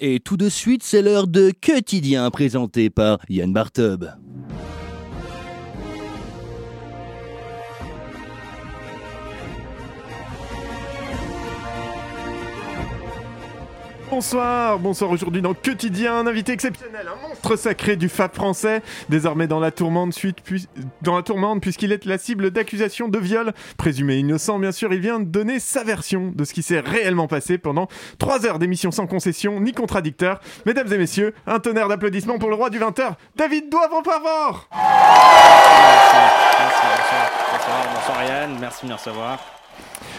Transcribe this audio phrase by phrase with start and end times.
[0.00, 4.04] Et tout de suite, c'est l'heure de quotidien présenté par Yann Bartub.
[14.10, 19.46] Bonsoir, bonsoir aujourd'hui dans Quotidien, un invité exceptionnel, un monstre sacré du Fab français, désormais
[19.46, 20.14] dans la tourmente,
[21.02, 25.00] dans la tourmente puisqu'il est la cible d'accusations de viol, présumé innocent bien sûr, il
[25.00, 27.88] vient de donner sa version de ce qui s'est réellement passé pendant
[28.18, 30.40] 3 heures d'émission sans concession ni contradicteur.
[30.66, 34.86] Mesdames et messieurs, un tonnerre d'applaudissements pour le roi du 20h, David Doivre Pavor Merci,
[36.96, 37.30] bonsoir.
[37.52, 39.38] Bonsoir, bonsoir Yann, merci de me recevoir.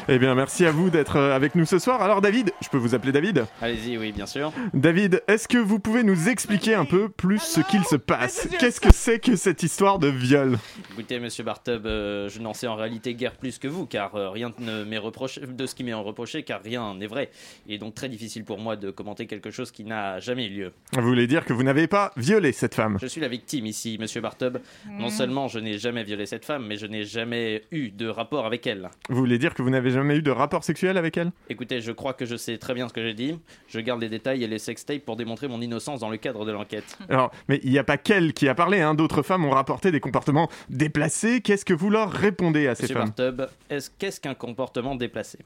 [0.07, 1.99] Eh bien merci à vous d'être euh, avec nous ce soir.
[1.99, 3.47] Alors David, je peux vous appeler David?
[3.59, 4.53] Allez-y, oui, bien sûr.
[4.75, 8.47] David, est-ce que vous pouvez nous expliquer un peu plus ce qu'il se passe?
[8.59, 10.59] Qu'est-ce que c'est que cette histoire de viol?
[10.91, 14.29] Écoutez, monsieur Bartub, euh, je n'en sais en réalité guère plus que vous, car euh,
[14.29, 17.31] rien ne m'est reproché, de ce qui m'est reproché, car rien n'est vrai.
[17.65, 20.49] Il est donc très difficile pour moi de commenter quelque chose qui n'a jamais eu
[20.49, 20.71] lieu.
[20.93, 22.99] Vous voulez dire que vous n'avez pas violé cette femme?
[23.01, 24.59] Je suis la victime ici, monsieur Bartub.
[24.87, 28.45] Non seulement je n'ai jamais violé cette femme, mais je n'ai jamais eu de rapport
[28.45, 28.91] avec elle.
[29.09, 31.32] Vous voulez dire que vous n'avez jamais eu de rapport sexuel avec elle?
[31.49, 33.40] Écoutez, je crois que je sais très bien ce que j'ai dit.
[33.68, 36.52] Je garde les détails et les sextapes pour démontrer mon innocence dans le cadre de
[36.52, 36.98] l'enquête.
[37.10, 38.93] Alors, mais il n'y a pas qu'elle qui a parlé, hein.
[38.93, 41.41] d'autres femmes ont rapporté des comportements déplacés.
[41.41, 43.13] Qu'est-ce que vous leur répondez à ces Monsieur femmes?
[43.18, 45.40] Bartub, est-ce- qu'est-ce qu'un comportement déplacé?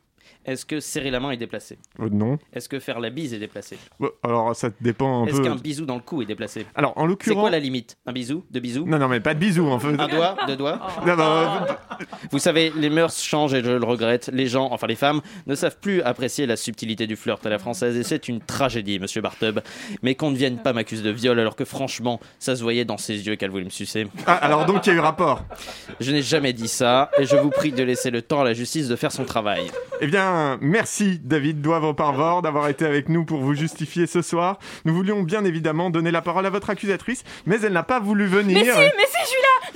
[0.46, 2.38] Est-ce que serrer la main est déplacé Euh, Non.
[2.54, 3.78] Est-ce que faire la bise est déplacé
[4.24, 5.44] Alors, ça dépend un Est-ce peu.
[5.44, 7.40] qu'un bisou dans le cou est déplacé Alors, en C'est l'occurrence.
[7.42, 7.98] quoi la limite?
[8.06, 8.44] Un bisou?
[8.50, 8.86] Deux bisous?
[8.86, 10.00] Non, non, mais pas de bisous en fait.
[10.00, 10.36] Un doigt?
[10.48, 10.80] Deux doigts?
[11.06, 11.60] Non, non,
[12.32, 14.30] Vous savez, les mœurs changent et je le regrette.
[14.34, 17.60] Les gens, enfin les femmes, ne savent plus apprécier la subtilité du flirt à la
[17.60, 19.60] française et c'est une tragédie, monsieur Bartub.
[20.02, 22.98] Mais qu'on ne vienne pas m'accuser de viol alors que franchement, ça se voyait dans
[22.98, 24.08] ses yeux qu'elle voulait me sucer.
[24.26, 25.44] Ah, alors donc il y a eu rapport.
[26.00, 28.54] Je n'ai jamais dit ça et je vous prie de laisser le temps à la
[28.54, 29.70] justice de faire son travail.
[30.02, 30.19] Eh bien,
[30.62, 34.60] merci David Doivre Parvor d'avoir été avec nous pour vous justifier ce soir.
[34.86, 38.26] Nous voulions bien évidemment donner la parole à votre accusatrice, mais elle n'a pas voulu
[38.26, 38.58] venir.
[38.58, 39.70] Mais si, mais si, je suis là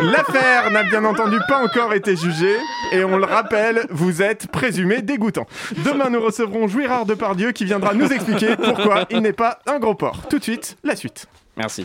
[0.00, 2.56] L'affaire n'a bien entendu pas encore été jugée,
[2.92, 5.46] et on le rappelle, vous êtes présumé dégoûtant.
[5.84, 9.94] Demain, nous recevrons Jouirard Depardieu qui viendra nous expliquer pourquoi il n'est pas un gros
[9.94, 10.28] porc.
[10.30, 11.26] Tout de suite, la suite.
[11.56, 11.84] Merci.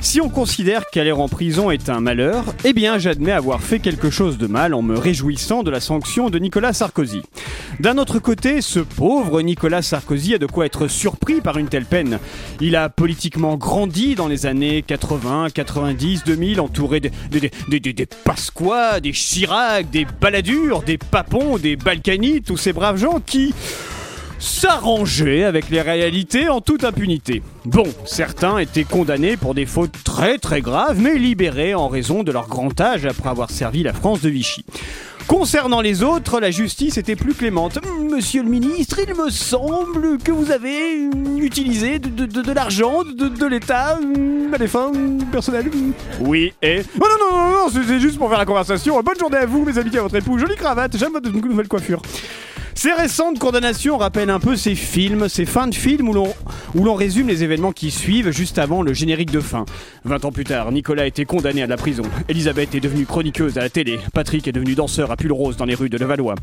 [0.00, 4.08] Si on considère qu'aller en prison est un malheur, eh bien j'admets avoir fait quelque
[4.08, 7.22] chose de mal en me réjouissant de la sanction de Nicolas Sarkozy.
[7.80, 11.84] D'un autre côté, ce pauvre Nicolas Sarkozy a de quoi être surpris par une telle
[11.86, 12.18] peine.
[12.60, 19.12] Il a politiquement grandi dans les années 80, 90, 2000, entouré des- des Pasqua, des
[19.12, 23.52] Chirac, des Balladur, des Papons, des Balkany, tous ces braves gens qui
[24.38, 27.42] s'arranger avec les réalités en toute impunité.
[27.64, 32.32] Bon, certains étaient condamnés pour des fautes très très graves, mais libérés en raison de
[32.32, 34.64] leur grand âge après avoir servi la France de Vichy.
[35.26, 37.80] Concernant les autres, la justice était plus clémente.
[38.12, 41.00] Monsieur le ministre, il me semble que vous avez
[41.38, 44.92] utilisé de, de- de- de l'argent de, de l'État hum, à des fins
[45.32, 45.68] personnelles.
[45.74, 45.92] hum.
[46.20, 46.82] Oui, et...
[47.00, 49.02] Oh non, non, non, non, c'est- c'est juste pour faire la conversation.
[49.02, 50.38] Bonne journée à vous, mes amis, à votre époux.
[50.38, 52.00] Jolie cravate, j'aime votre nouvelle coiffure.
[52.78, 56.12] Ces récentes condamnations rappellent un peu ces films, ces fins de films où
[56.84, 59.64] l'on, résume les événements qui suivent juste avant le générique de fin.
[60.04, 62.02] 20 ans plus tard, Nicolas a été condamné à la prison.
[62.28, 63.98] Elisabeth est devenue chroniqueuse à la télé.
[64.12, 66.34] Patrick est devenu danseur à pull rose dans les rues de Levallois.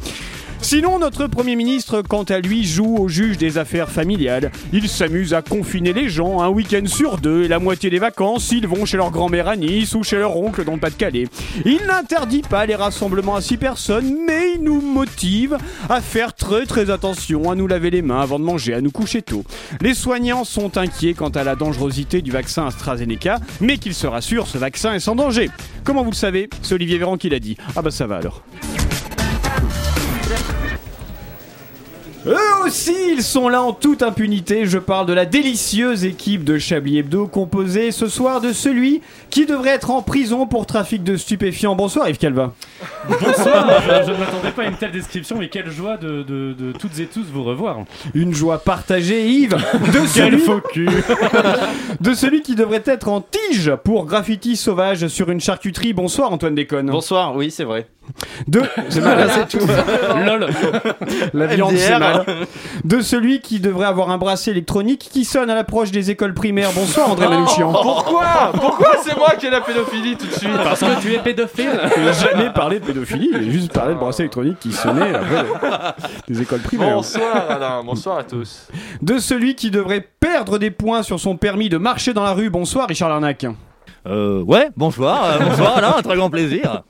[0.64, 4.50] Sinon, notre Premier ministre, quant à lui, joue au juge des affaires familiales.
[4.72, 8.50] Il s'amuse à confiner les gens un week-end sur deux et la moitié des vacances,
[8.52, 11.28] ils vont chez leur grand-mère à Nice ou chez leur oncle dans le Pas-de-Calais.
[11.66, 15.58] Il n'interdit pas les rassemblements à six personnes, mais il nous motive
[15.90, 18.92] à faire très très attention, à nous laver les mains avant de manger, à nous
[18.92, 19.44] coucher tôt.
[19.82, 24.48] Les soignants sont inquiets quant à la dangerosité du vaccin AstraZeneca, mais qu'ils se rassurent,
[24.48, 25.50] ce vaccin est sans danger.
[25.84, 26.50] Comment vous le savez?
[26.62, 27.58] C'est Olivier Véran qui l'a dit.
[27.76, 28.44] Ah bah ça va alors.
[32.26, 34.66] Eux aussi, ils sont là en toute impunité.
[34.66, 39.46] Je parle de la délicieuse équipe de Chablis Hebdo, composée ce soir de celui qui
[39.46, 41.76] devrait être en prison pour trafic de stupéfiants.
[41.76, 42.54] Bonsoir Yves Calva.
[43.10, 46.54] Bonsoir, je, je ne m'attendais pas à une telle description, mais quelle joie de, de-
[46.58, 47.80] de toutes et tous vous revoir.
[48.14, 49.58] Une joie partagée, Yves,
[49.92, 50.42] de celui,
[52.00, 55.92] de celui qui devrait être en tige pour graffiti sauvage sur une charcuterie.
[55.92, 56.90] Bonsoir Antoine Déconne.
[56.90, 57.88] Bonsoir, oui, c'est vrai.
[58.48, 59.66] De, c'est mal, c'est tout.
[60.26, 60.48] Lol.
[61.34, 61.80] La viande, MDR.
[61.82, 62.26] c'est mal.
[62.84, 66.72] De celui qui devrait avoir un bracelet électronique qui sonne à l'approche des écoles primaires.
[66.74, 67.72] Bonsoir, André Manouchian.
[67.72, 71.20] Pourquoi Pourquoi c'est moi qui ai la pédophilie tout de suite Parce que tu es
[71.20, 71.72] pédophile.
[71.98, 75.14] Il n'a jamais parlé de pédophilie, il a juste parlé de bracelet électronique qui sonnait
[75.16, 75.46] après
[76.28, 76.96] des écoles primaires.
[76.96, 78.68] Bonsoir Alain, bonsoir à tous.
[79.02, 82.50] De celui qui devrait perdre des points sur son permis de marcher dans la rue.
[82.50, 83.46] Bonsoir, Richard Larnac.
[84.06, 86.84] Euh, ouais, bonsoir, euh, bonsoir Alain, un très grand plaisir.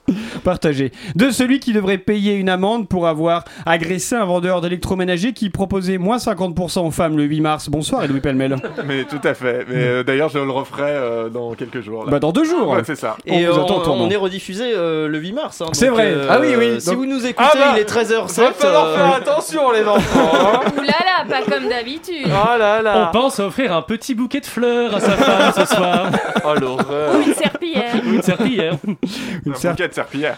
[0.44, 0.92] Partagé.
[1.16, 6.00] De celui qui devrait payer une amende pour avoir agressé un vendeur d'électroménager qui proposait
[6.00, 7.70] moins 50% aux femmes le 8 mars.
[7.70, 8.56] Bonsoir, Edoui Pellemel.
[8.88, 9.66] Mais tout à fait.
[9.70, 12.04] Mais euh, d'ailleurs, je le referai euh, dans quelques jours.
[12.06, 12.12] là.
[12.12, 12.70] Bah, dans deux jours.
[12.70, 13.16] Ouais, c'est ça.
[13.28, 15.62] Et On vous attend on, on est rediffusé euh, le 8 mars.
[15.62, 16.08] hein, C'est vrai.
[16.08, 16.82] euh, Ah oui, oui.
[16.82, 18.42] Si vous nous écoutez, Ah bah, il est 13h07.
[18.42, 20.32] Va falloir euh, faire attention les enfants.
[20.34, 20.60] hein.
[20.78, 22.26] Ouh là là, pas comme d'habitude.
[22.26, 23.10] Oh là On là.
[23.14, 26.08] pense à offrir un petit bouquet de fleurs à sa femme ce soir.
[26.44, 27.03] Oh l'horreur.
[27.12, 27.96] Ou une serpillière.
[28.06, 28.78] Une serpillière.
[29.46, 30.38] Une Un serpe- bouquet de serpillière.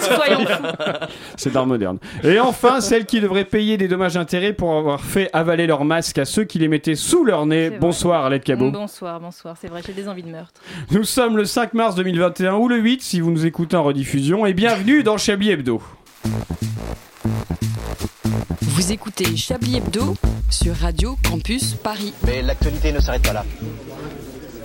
[0.00, 0.62] Soyons fous.
[1.36, 1.98] C'est d'art moderne.
[2.24, 6.18] Et enfin, celle qui devrait payer des dommages intérêts pour avoir fait avaler leur masque
[6.18, 7.70] à ceux qui les mettaient sous leur nez.
[7.70, 8.70] Bonsoir, Arlette Cabot.
[8.70, 9.56] Bonsoir, bonsoir.
[9.60, 10.60] C'est vrai, j'ai des envies de meurtre.
[10.90, 14.46] Nous sommes le 5 mars 2021 ou le 8 si vous nous écoutez en rediffusion.
[14.46, 15.80] Et bienvenue dans Chablis Hebdo.
[18.62, 20.14] Vous écoutez Chablis Hebdo
[20.50, 22.12] sur Radio Campus Paris.
[22.26, 23.44] Mais l'actualité ne s'arrête pas là.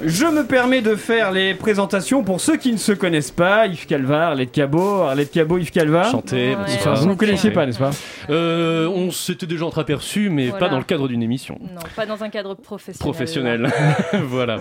[0.03, 3.67] Je me permets de faire les présentations pour ceux qui ne se connaissent pas.
[3.67, 6.09] Yves Calva, Arlette Cabot, Arlette Cabot, Yves Calva.
[6.09, 6.55] Chanter.
[6.55, 6.61] Ouais.
[6.75, 7.91] Enfin, vous ne connaissiez pas, n'est-ce pas
[8.29, 10.65] Euh, on s'était déjà entreaperçu, mais Voilà.
[10.65, 11.57] pas dans le cadre d'une émission.
[11.61, 12.99] Non, pas dans un cadre professionnel.
[13.13, 13.71] Professionnelle.
[14.27, 14.57] voilà.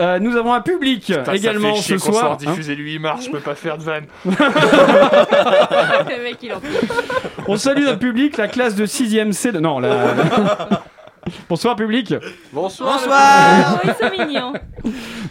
[0.00, 2.32] Euh, Nous avons un public Putain, ça également fait chier ce soir.
[2.32, 2.36] hein.
[2.38, 4.04] diffusé le 8 mars, je peux pas faire de vanne.
[4.24, 6.60] Le mec, il en.
[7.48, 9.52] On salue notre public, la classe de 6ème C.
[9.52, 9.92] de- Non, la...
[11.48, 12.14] Bonsoir public,
[12.52, 13.00] Bonsoir.
[13.06, 14.52] Oh, ils sont mignons.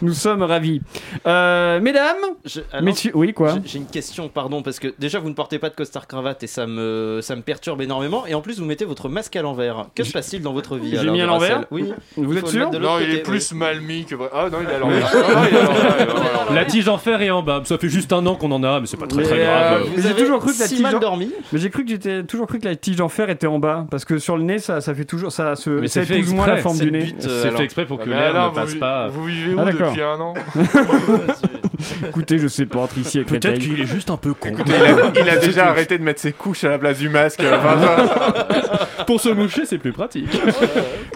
[0.02, 0.80] nous sommes ravis.
[1.26, 5.28] Euh, mesdames, je- alors, messieurs, oui quoi j'ai- une question, pardon, parce que déjà vous
[5.28, 8.26] ne portez pas de costard cravate et ça me, ça me perturbe énormément.
[8.26, 9.86] Et en plus, vous mettez votre masque à l'envers.
[9.94, 11.92] Que se passe-t-il dans votre vie J'ai mis à l'envers Oui.
[12.16, 14.30] Vous êtes sûr Non, il est plus mal mis que vrai.
[14.32, 15.12] Ah non, il est à l'envers.
[15.14, 16.52] Ah.
[16.54, 17.62] La tige en fer est en bas.
[17.64, 19.44] Ça fait juste un an qu'on en a, mais c'est pas très Mais, très euh,
[19.44, 19.82] grave.
[19.84, 21.30] Vous Mais j'ai avez toujours cru que la si tige mal en- dormi?
[21.52, 23.86] Mais j'ai cru que j'étais toujours cru que la tige en fer était en bas
[23.90, 26.46] parce que sur le nez ça, ça fait toujours ça se Mais c'est fait moins
[26.46, 27.04] la exprès, forme c'est du nez.
[27.04, 27.16] but.
[27.20, 29.08] C'est Euh, fait exprès pour que Mais l'air ne passe pas.
[29.08, 29.90] vous vivez où Ah, d'accord.
[29.90, 30.34] depuis un an
[32.08, 34.50] Écoutez, je sais pas entre ici et Peut-être qu'il est juste un peu con.
[34.66, 37.40] Il a, il a déjà arrêté de mettre ses couches à la place du masque.
[37.40, 40.30] Enfin, ça- Pour se moucher, c'est plus pratique.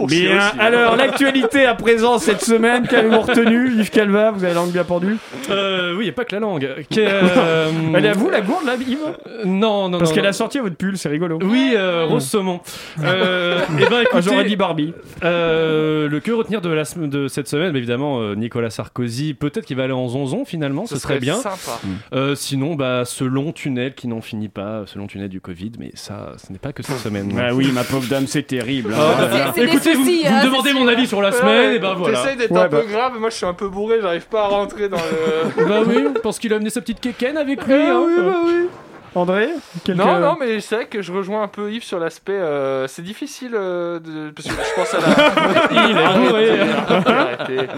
[0.06, 0.58] Bien, aussi.
[0.60, 4.84] alors l'actualité à présent cette semaine, qu'avez-vous retenu Yves Calva, vous avez la langue bien
[4.84, 5.16] pendue?
[5.50, 6.68] Euh, oui, a pas que la langue.
[6.90, 8.98] Que- euh, Elle est à vous la gourde là, Yves?
[9.26, 11.38] Euh, Non, non, Parce qu'elle a sorti à votre pull, c'est rigolo.
[11.42, 12.60] Oui, euh, Rose Saumon.
[13.02, 14.92] Euh, eh ben, Ah, écoutez, J'aurais dit Barbie.
[15.24, 19.76] euh, le que retenir de, la, de cette semaine, évidemment, euh, Nicolas Sarkozy, peut-être qu'il
[19.76, 21.36] va aller en zonzon finalement, ce, serait bien.
[21.36, 21.80] Sympa.
[22.12, 25.72] Euh, sinon, bah, ce long tunnel qui n'en finit pas, ce long tunnel du Covid,
[25.78, 27.32] mais ça, ce n'est pas que cette semaine.
[27.38, 28.92] Ah oui, ma pauvre dame, c'est terrible.
[28.94, 28.98] hein.
[28.98, 29.52] Ah, Voilà.
[29.54, 31.72] C'est des Écoutez, vous, soucis, vous hein, me demandez c'est mon avis sur la semaine,
[31.74, 32.22] et ben voilà.
[32.22, 32.80] T'essayes d'être Ouais, un bah.
[32.82, 35.64] peu grave, moi je suis un peu bourré, j'arrive pas à rentrer dans le.
[35.68, 37.74] Bah oui, je pense qu'il a amené sa petite kéken avec lui.
[37.74, 38.04] Ah hein.
[38.06, 38.66] oui, bah oui.
[39.14, 39.48] André
[39.84, 42.32] quelques- Non, non, mais c'est vrai que je rejoins un peu Yves sur l'aspect.
[42.32, 44.30] euh, c'est difficile euh, de.
[44.30, 45.68] Parce que je pense à la.
[45.90, 46.60] Il est bourré.
[47.06, 47.68] Arrêtez.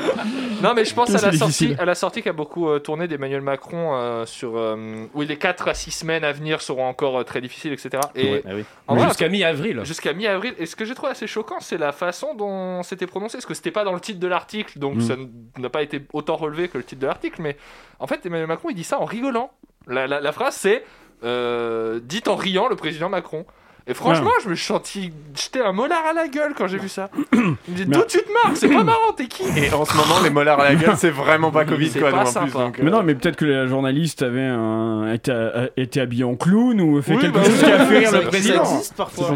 [0.63, 3.09] Non, mais je pense à la, sortie, à la sortie qui a beaucoup euh, tourné
[3.09, 4.57] d'Emmanuel Macron euh, sur.
[4.57, 7.91] euh, oui, les 4 à 6 semaines à venir seront encore euh, très difficiles, etc.
[8.15, 9.03] Et Ouais, ah oui.
[9.05, 9.81] Jusqu'à mi-avril.
[9.85, 10.55] Jusqu'à mi-avril.
[10.59, 13.39] Et ce que j'ai trouvé assez choquant, c'est la façon dont c'était prononcé.
[13.39, 15.01] Parce que c'était pas dans le titre de l'article, donc Mm.
[15.01, 15.15] ça
[15.59, 17.41] n'a pas été autant relevé que le titre de l'article.
[17.41, 17.57] Mais
[17.99, 19.51] en fait, Emmanuel Macron, il dit ça en rigolant.
[19.87, 20.85] La, la- la phrase, c'est
[21.25, 23.45] euh, Dites en riant le président Macron.
[23.87, 26.89] Et franchement, je me suis senti jeter un molar à la gueule quand j'ai vu
[26.89, 27.11] ça.
[27.33, 29.43] Il me dit Mais- D'où tu te marres C'est pas marrant, t'es qui?
[29.59, 32.11] Et en ce moment, les molars à la gueule, c'est vraiment pas Covid, quoi.
[32.11, 32.59] pas nous, en plus, sympa.
[32.67, 35.11] donc, euh, Mais non, mais peut-être que la journaliste avait un...
[35.13, 37.99] été, a- été habillée en clown ou fait Oui, quelque bah chose qui a fait
[37.99, 38.63] rire Ça- le ça président.
[38.63, 39.35] existe parfois.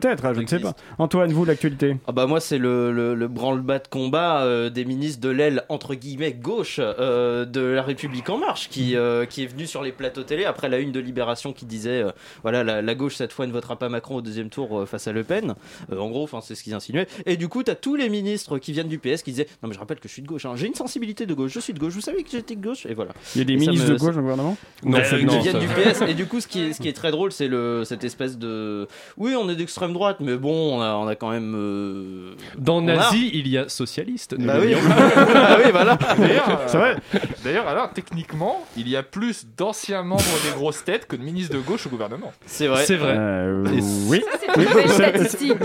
[0.00, 0.74] Peut-être, ah, je ne sais pas.
[0.98, 4.84] Antoine, vous, l'actualité Ah bah moi c'est le, le, le branle-bas de combat euh, des
[4.84, 9.42] ministres de l'aile entre guillemets gauche euh, de la République en marche qui, euh, qui
[9.42, 12.10] est venu sur les plateaux télé après la une de Libération qui disait euh,
[12.42, 15.06] voilà la, la gauche cette fois ne votera pas Macron au deuxième tour euh, face
[15.08, 15.54] à Le Pen.
[15.92, 17.06] Euh, en gros enfin c'est ce qu'ils insinuaient.
[17.26, 19.74] Et du coup t'as tous les ministres qui viennent du PS qui disaient non mais
[19.74, 20.52] je rappelle que je suis de gauche hein.
[20.56, 22.86] j'ai une sensibilité de gauche je suis de gauche vous savez que j'étais de gauche
[22.86, 23.12] et voilà.
[23.34, 25.58] Il y a des Et ministres me- de gauche le gouvernement Non, euh, viennent ça-
[25.58, 27.84] du PS et du coup ce qui est, ce qui est très drôle c'est le
[27.84, 31.30] cette espèce de oui on est d'extrême droite mais bon on a, on a quand
[31.30, 34.34] même euh, Dans a- nazi, il y a socialiste.
[34.38, 34.74] bah oui
[35.34, 36.96] ah oui voilà D'ailleurs, euh, C'est vrai
[37.44, 41.54] D'ailleurs, alors, techniquement, il y a plus d'anciens membres des grosses têtes que de ministres
[41.56, 42.32] de gauche au gouvernement.
[42.46, 43.14] c'est vrai C'est vrai.
[43.18, 43.64] Euh,
[44.08, 44.22] Oui.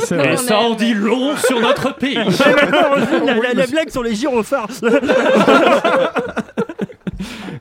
[0.03, 0.33] C'est vrai.
[0.33, 2.15] Et ça en dit long sur notre pays.
[2.15, 2.23] la,
[3.35, 4.67] la- la blague sur les gyrophares.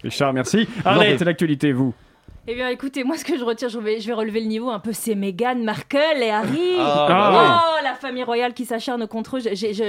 [0.02, 0.68] Richard, merci.
[0.84, 1.94] Arlette, l'actualité, vous
[2.48, 4.70] Eh bien, écoutez, moi, ce que je retiens, je vais, je vais relever le niveau
[4.70, 6.76] un peu, c'est Meghan Markle et Harry.
[6.78, 9.40] Ah, bah oh, la famille royale qui s'acharne contre eux.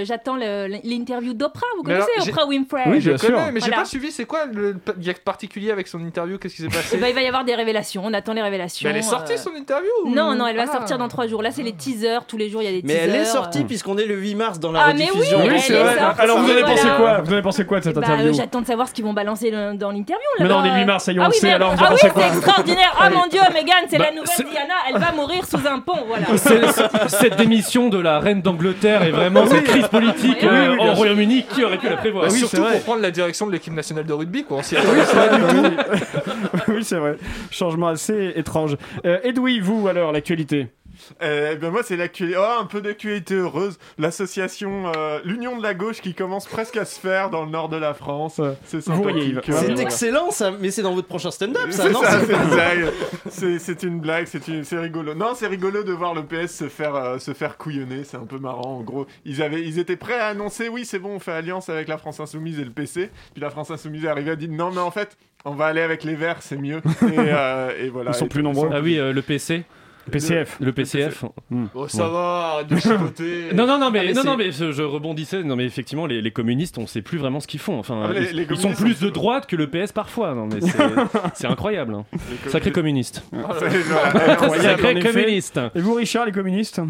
[0.05, 1.61] J'attends l'interview d'Oprah.
[1.77, 2.81] Vous Mais alors, connaissez Oprah Winfrey?
[2.87, 3.29] Oui, Je bien sûr.
[3.35, 3.83] connais, mais j'ai Voilà.
[3.83, 4.11] pas suivi.
[4.11, 6.39] C'est quoi le y a particulier avec son interview?
[6.39, 8.01] Qu'est-ce qui s'est Eh passé ben, il va y avoir des révélations.
[8.03, 8.89] On attend les révélations.
[8.89, 10.71] Mais Elle est sortie euh, son interview ou- Non, non, elle va Ah.
[10.77, 11.43] sortir dans trois jours.
[11.43, 12.25] Là, c'est les teasers.
[12.25, 13.03] Tous les jours, il y a des Mais teasers.
[13.15, 13.65] elle est sortie euh.
[13.65, 15.41] puisqu'on est le 8 mars dans la Ah, mais oui, rediffusion.
[15.43, 15.99] elle Oui, est c'est vrai.
[15.99, 16.75] sortie, Alors, vous en avez voilà.
[16.75, 17.21] pensé quoi?
[17.21, 18.29] Vous avez pensé quoi de cette Bah, interview?
[18.29, 20.25] euh, J'attends de savoir ce qu'ils vont balancer dans l'interview.
[20.39, 21.53] Mais non, on est 8 mars, ça y est, on ah le oui, sait, mais-
[21.53, 22.23] alors, vous en oui, pensez quoi?
[22.47, 22.95] Extraordinaire.
[22.99, 24.73] Ah mon dieu, Meghan, c'est Bah, la nouvelle c'est- Diana.
[24.89, 25.99] Elle va mourir sous un pont.
[26.07, 26.25] Voilà.
[26.37, 30.55] C'est- c'est- Cette démission de la reine d'Angleterre et vraiment cette crise politique Oui, oui,
[30.57, 32.73] euh, oui, au Royaume-Uni, qui aurait pu la prévoir Bah, oui, surtout c'est vrai.
[32.73, 34.57] pour prendre la direction de l'équipe nationale de rugby, quoi.
[34.57, 35.75] On s'y Oui, attendait c'est pas vrai, du tout.
[35.91, 36.59] oui.
[36.75, 37.17] oui, c'est vrai.
[37.51, 38.77] Changement assez étrange.
[39.05, 40.67] Euh, Edoui, vous alors, l'actualité?
[41.21, 42.37] Euh, ben moi, c'est l'actualité.
[42.39, 43.77] Oh, un peu d'actualité heureuse.
[43.97, 47.69] L'association, euh, l'Union de la gauche qui commence presque à se faire dans le nord
[47.69, 48.41] de la France.
[48.65, 49.35] C'est sympathique.
[49.37, 49.81] Euh, C'est Voilà.
[49.81, 52.49] excellent ça, mais c'est dans votre prochain stand-up ça, C'est non ça, c'est- c'est une
[52.49, 52.85] blague.
[53.29, 55.13] C'est- C'est une blague, c'est une- c'est rigolo.
[55.13, 58.25] Non, c'est rigolo de voir le PS se faire, euh, se faire couillonner, c'est un
[58.25, 58.77] peu marrant.
[58.77, 61.69] En gros, ils, avaient, ils étaient prêts à annoncer oui, c'est bon, on fait alliance
[61.69, 63.09] avec la France Insoumise et le PC.
[63.33, 65.81] Puis la France Insoumise est arrivée à dire non, mais en fait, on va aller
[65.81, 66.77] avec les Verts, c'est mieux.
[67.03, 68.11] Et, euh, et voilà.
[68.11, 68.69] Ils sont Et- plus nombreux.
[68.73, 69.63] Ah oui, euh, le PC,
[70.11, 70.57] PCF.
[70.59, 71.25] le PCF.
[71.75, 73.43] Oh, ça va, arrête de chipoter.
[73.53, 75.43] Non, non, non, mais, Ah, mais non, non, mais je, je rebondissais.
[75.43, 77.79] Non, mais effectivement, les, les communistes, on sait plus vraiment ce qu'ils font.
[77.79, 80.33] Enfin, Ah, les- ils, les ils sont plus de droite que le PS parfois.
[80.35, 80.59] Non, mais
[81.33, 81.93] c'est incroyable.
[81.95, 82.05] hein.
[82.47, 83.23] Sacré communiste.
[83.33, 85.59] En Sacré communiste.
[85.75, 86.81] Et vous, Richard, les communistes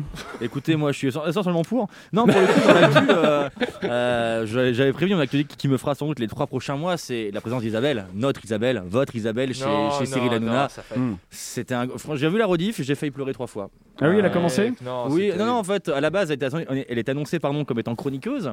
[0.41, 1.87] Écoutez, moi je suis essen- essentiellement pour.
[2.13, 3.49] Non, pour le coup, dans l'actu, euh,
[3.83, 6.97] euh, j'avais prévu une actualité qui- qui me fera sans doute les trois prochains mois
[6.97, 10.69] c'est la présence d'Isabelle, notre Isabelle, votre Isabelle chez, Non, chez Cyril Hanouna.
[10.69, 10.81] fait-
[11.29, 11.87] C'était un.
[12.15, 13.69] J'ai vu la rediff, j'ai failli pleurer trois fois.
[13.99, 16.29] Ah oui, elle a Euh, commencé Non, oui, non, non, en fait, à la base,
[16.29, 18.51] elle est, elle est annoncée pardon, comme étant chroniqueuse.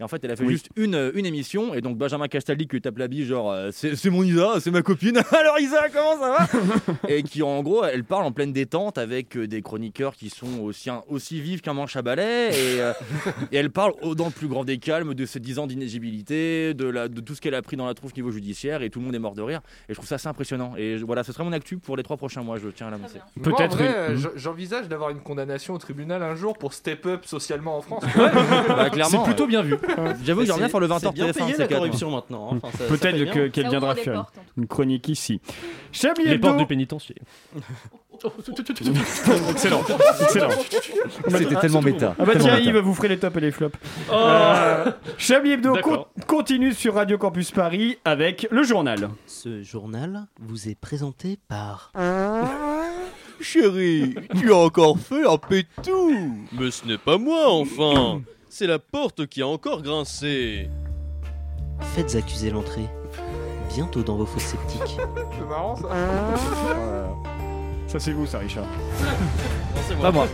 [0.00, 0.52] Et en fait, elle a fait Oui.
[0.54, 1.74] juste une, une émission.
[1.74, 4.80] Et donc, Benjamin Castaldi qui tape la bille, genre, euh, c'est mon Isa, c'est ma
[4.82, 5.18] copine.
[5.32, 9.36] Alors, Isa, comment ça va Et qui, en gros, elle parle en pleine détente avec
[9.36, 12.48] euh, des chroniqueurs qui sont aussi, aussi vifs qu'un manche à balai.
[12.52, 12.92] Et, euh,
[13.52, 16.72] et elle parle au- dans le plus grand des calmes de ses 10 ans d'inéligibilité,
[16.72, 18.82] de, la, de tout ce qu'elle a pris dans la trousse niveau judiciaire.
[18.82, 19.60] Et tout le monde est mort de rire.
[19.88, 20.74] Et je trouve ça assez impressionnant.
[20.78, 23.18] Et voilà, ce serait mon actu pour les trois prochains mois, je tiens à l'annoncer.
[23.42, 24.30] Peut-être une- euh, Mhm.
[24.36, 28.04] j'envisage d'avoir une condamnation au tribunal un jour pour step up socialement en France.
[28.16, 29.76] Bah, clairement, C'est plutôt bien vu.
[30.24, 32.50] J'avoue que j'aimerais bien faire le 20h C'est bien TF1 payé la corruption maintenant.
[32.52, 32.58] hein.
[32.62, 35.40] Enfin, Peut-être qu'elle viendra faire portes, une chronique ici.
[35.92, 36.62] Chablis Les portes Hebdo.
[36.64, 37.16] du pénitencier.
[39.50, 39.82] Excellent,
[40.22, 40.48] excellent.
[41.28, 42.14] C'était tellement méta.
[42.18, 42.56] Ah bah tiens.
[42.58, 43.76] Yves, vous ferez les tops et les flops.
[44.10, 45.76] Euh, Chablis Hebdo
[46.26, 49.10] continue sur Radio Campus Paris avec le journal.
[49.26, 51.92] Ce journal vous est présenté par.
[53.40, 56.12] Chérie, tu as encore fait un pétou
[56.52, 60.68] Mais ce n'est pas moi, enfin C'est la porte qui a encore grincé
[61.94, 62.88] Faites accuser l'entrée.
[63.74, 64.96] Bientôt dans vos fosses sceptiques.
[65.38, 65.88] C'est marrant ça.
[67.86, 68.64] Ça c'est vous ça Richard.
[70.00, 70.26] Pas moi.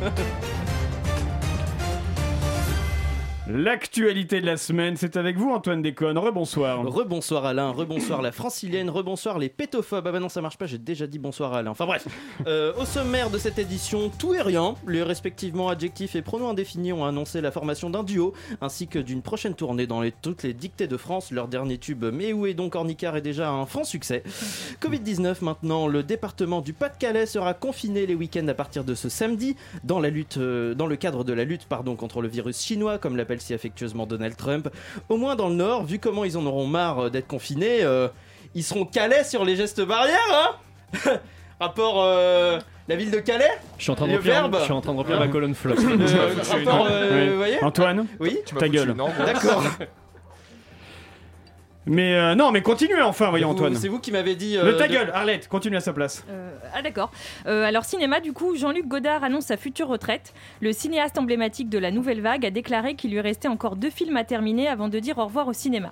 [3.55, 6.17] L'actualité de la semaine, c'est avec vous Antoine Déconne.
[6.17, 6.83] Rebonsoir.
[6.87, 10.07] Rebonsoir Alain, rebonsoir la francilienne, rebonsoir les pétophobes.
[10.07, 11.71] Ah bah non, ça marche pas, j'ai déjà dit bonsoir Alain.
[11.71, 12.07] Enfin bref,
[12.47, 14.75] Euh, au sommaire de cette édition, tout et rien.
[14.87, 18.33] Les respectivement adjectifs et pronoms indéfinis ont annoncé la formation d'un duo
[18.63, 21.31] ainsi que d'une prochaine tournée dans les- toutes les dictées de France.
[21.31, 24.23] Leur dernier tube, Mais où est donc Ornicard, est déjà un franc succès.
[24.81, 29.57] Covid-19 maintenant, le département du Pas-de-Calais sera confiné les week-ends à partir de ce samedi
[29.85, 32.97] dans, la lutte, euh, dans le cadre de la lutte pardon, contre le virus chinois,
[32.97, 34.69] comme l'appelle si affectueusement Donald Trump.
[35.09, 38.09] Au moins dans le Nord, vu comment ils en auront marre euh, d'être confinés, euh,
[38.55, 40.19] ils seront calais sur les gestes barrières,
[41.05, 41.19] hein
[41.61, 42.59] Rapport euh,
[42.89, 44.99] la ville de Calais Je suis en train de remplir, je suis en train de
[44.99, 45.75] remplir ma colonne flop.
[45.79, 47.31] Euh, rapport, euh, Oui.
[47.31, 48.91] vous voyez Antoine, Oui Tu Ta gueule.
[48.91, 49.17] angoisse.
[49.27, 49.63] D'accord.
[51.87, 53.75] mais euh, non, mais continuez enfin, voyons Vous- Antoine.
[53.75, 54.55] C'est vous qui m'avez dit.
[54.55, 56.25] Le euh, ta de- gueule, Arlette, continue à sa place.
[56.31, 57.11] Euh, ah d'accord.
[57.47, 60.33] Euh, alors cinéma, du coup, Jean-Luc Godard annonce sa future retraite.
[60.61, 64.17] Le cinéaste emblématique de la Nouvelle Vague a déclaré qu'il lui restait encore deux films
[64.17, 65.91] à terminer avant de dire au revoir au cinéma.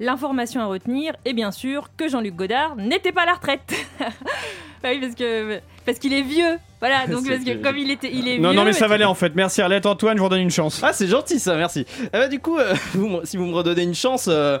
[0.00, 3.72] L'information à retenir est bien sûr que Jean-Luc Godard n'était pas à la retraite.
[4.82, 6.58] Bah oui, parce que parce qu'il est vieux.
[6.80, 8.58] Voilà, donc parce que comme il était, il est Non, vieux.
[8.58, 9.32] non, mais ça valait en fait.
[9.34, 9.86] Merci Arlette.
[9.86, 10.80] Antoine, je vous redonne une chance.
[10.82, 11.86] Ah, c'est gentil ça, merci.
[12.12, 14.58] Ah bah, du coup, euh, vous si vous me redonnez une chance, euh,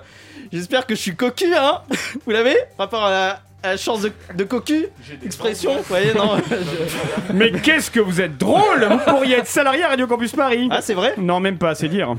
[0.52, 1.80] j'espère que je suis cocu, hein
[2.24, 2.56] Vous l'avez?
[2.78, 4.86] Rapport à la, à chance de, de cocu
[5.24, 6.36] Expression Vous voyez, non
[7.34, 10.68] Mais qu'est-ce que vous êtes drôle Vous pourriez être salarié à Radio Campus Paris.
[10.70, 12.14] Ah, c'est vrai Non, même pas, c'est dire.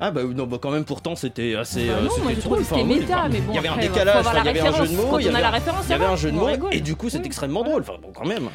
[0.00, 1.86] Ah bah non, bah quand même, pourtant c'était assez.
[1.86, 3.40] Bah euh, non, moi c'était j'ai trouvé que drôle, c'était enfin, oui, méta, enfin, mais
[3.40, 3.52] bon.
[3.52, 4.88] Il y avait un après, faut décalage, avoir enfin, il y la avait un jeu
[4.92, 5.06] de mots.
[5.10, 6.16] Quand il y on a avait la un- référence, Il y ça avait va, un
[6.16, 6.74] jeu de on mots rigole.
[6.74, 7.82] et du coup c'est extrêmement drôle.
[7.82, 8.48] Enfin bon, quand même.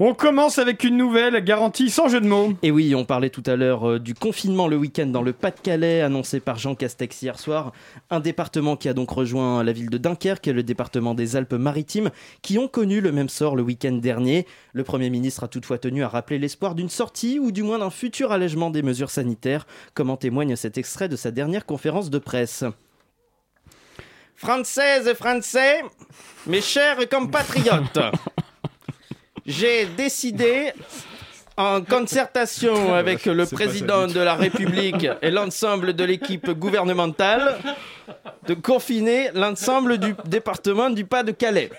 [0.00, 2.52] On commence avec une nouvelle garantie sans jeu de mots.
[2.62, 6.00] Et oui, on parlait tout à l'heure euh, du confinement le week-end dans le Pas-de-Calais,
[6.00, 7.72] annoncé par Jean Castex hier soir.
[8.10, 12.10] Un département qui a donc rejoint la ville de Dunkerque et le département des Alpes-Maritimes,
[12.42, 14.48] qui ont connu le même sort le week-end dernier.
[14.72, 17.90] Le Premier ministre a toutefois tenu à rappeler l'espoir d'une sortie ou du moins d'un
[17.90, 22.18] futur allègement des mesures sanitaires, comme en témoigne cet extrait de sa dernière conférence de
[22.18, 22.64] presse.
[24.36, 25.82] Françaises et Français,
[26.46, 28.00] mes chers compatriotes,
[29.46, 30.72] j'ai décidé,
[31.56, 37.58] en concertation avec le président de la République et l'ensemble de l'équipe gouvernementale,
[38.46, 41.70] de confiner l'ensemble du département du Pas-de-Calais.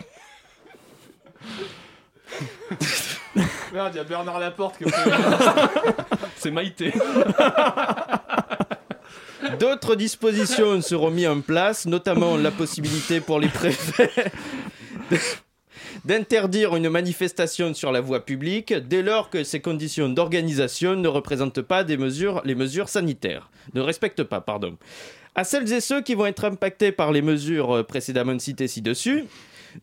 [3.73, 4.85] Merde, il y a Bernard Laporte qui
[6.37, 6.93] C'est Maïté.
[9.59, 14.31] D'autres dispositions seront mises en place, notamment la possibilité pour les préfets
[16.03, 21.61] d'interdire une manifestation sur la voie publique dès lors que ces conditions d'organisation ne représentent
[21.61, 24.77] pas des mesures, les mesures sanitaires, ne respectent pas, pardon.
[25.35, 29.25] À celles et ceux qui vont être impactés par les mesures euh, précédemment citées ci-dessus,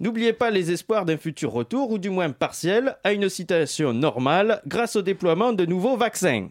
[0.00, 4.62] n'oubliez pas les espoirs d'un futur retour, ou du moins partiel, à une situation normale
[4.66, 6.48] grâce au déploiement de nouveaux vaccins.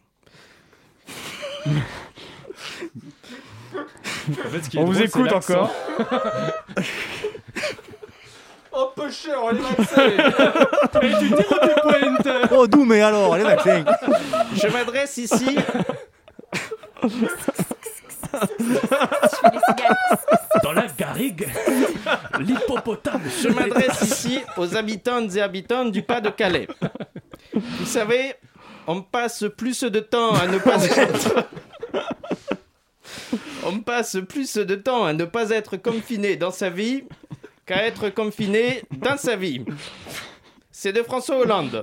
[4.78, 5.74] On vous écoute encore.
[8.74, 10.08] Oh, peu cher, les vaccins
[11.02, 13.84] Et tu tires tes pointes Oh, d'où, mais alors, les vaccins?
[14.56, 15.58] Je m'adresse ici.
[20.64, 21.48] Dans la garrigue,
[22.40, 23.22] l'hippopotame.
[23.42, 26.68] Je m'adresse ici aux habitantes et habitants du Pas-de-Calais.
[27.54, 28.36] Vous savez,
[28.88, 31.46] on passe plus de temps à ne pas être.
[33.66, 37.04] On passe plus de temps à ne pas être confiné dans sa vie
[37.72, 39.62] qu'à être confiné dans sa vie.
[40.72, 41.82] C'est de François Hollande.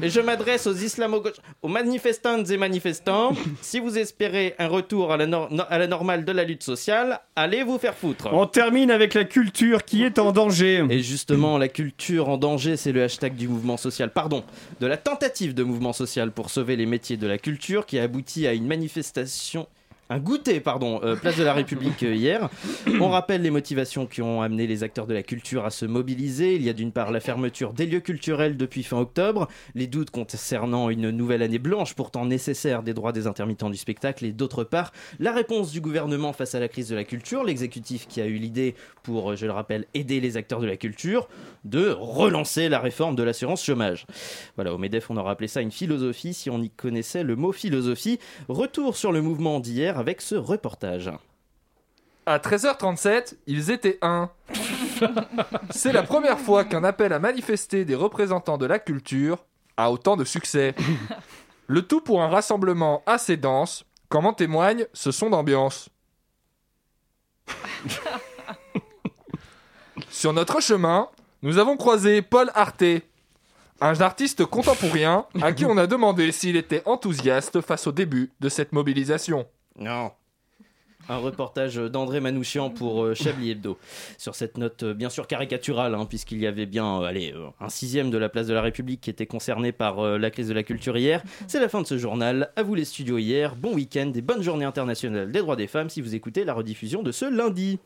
[0.00, 1.22] Et je m'adresse aux islamo
[1.60, 3.32] aux manifestantes et manifestants.
[3.60, 7.64] Si vous espérez un retour à la, à la normale de la lutte sociale, allez
[7.64, 8.28] vous faire foutre.
[8.32, 10.86] On termine avec la culture qui est en danger.
[10.88, 14.42] Et justement, la culture en danger, c'est le hashtag du mouvement social, pardon,
[14.80, 18.04] de la tentative de mouvement social pour sauver les métiers de la culture qui a
[18.04, 19.66] abouti à une manifestation.
[20.10, 22.48] Un goûter, pardon, euh, place de la République euh, hier.
[23.00, 26.54] On rappelle les motivations qui ont amené les acteurs de la culture à se mobiliser.
[26.54, 30.08] Il y a d'une part la fermeture des lieux culturels depuis fin octobre, les doutes
[30.10, 34.64] concernant une nouvelle année blanche pourtant nécessaire des droits des intermittents du spectacle, et d'autre
[34.64, 38.26] part la réponse du gouvernement face à la crise de la culture, l'exécutif qui a
[38.26, 41.28] eu l'idée pour, euh, je le rappelle, aider les acteurs de la culture,
[41.64, 44.06] de relancer la réforme de l'assurance chômage.
[44.54, 47.52] Voilà, au MEDEF, on aurait appelé ça une philosophie si on y connaissait le mot
[47.52, 48.18] philosophie.
[48.48, 51.10] Retour sur le mouvement d'hier avec ce reportage.
[52.26, 54.30] À 13h37, ils étaient un.
[55.70, 59.44] C'est la première fois qu'un appel à manifester des représentants de la culture
[59.76, 60.74] a autant de succès.
[61.66, 65.88] Le tout pour un rassemblement assez dense, comme en témoigne ce son d'ambiance.
[70.10, 71.08] Sur notre chemin,
[71.42, 73.02] nous avons croisé Paul Arté,
[73.80, 78.48] un artiste contemporain à qui on a demandé s'il était enthousiaste face au début de
[78.48, 79.46] cette mobilisation.
[79.78, 80.10] Non.
[81.10, 83.78] Un reportage d'André Manouchian pour euh, Chablis Hebdo.
[84.18, 87.46] Sur cette note euh, bien sûr caricaturale, hein, puisqu'il y avait bien euh, allez, euh,
[87.60, 90.48] un sixième de la place de la République qui était concerné par euh, la crise
[90.48, 91.22] de la culture hier.
[91.46, 92.52] C'est la fin de ce journal.
[92.56, 93.56] À vous les studios hier.
[93.56, 97.02] Bon week-end et bonne journée internationale des droits des femmes si vous écoutez la rediffusion
[97.02, 97.78] de ce lundi.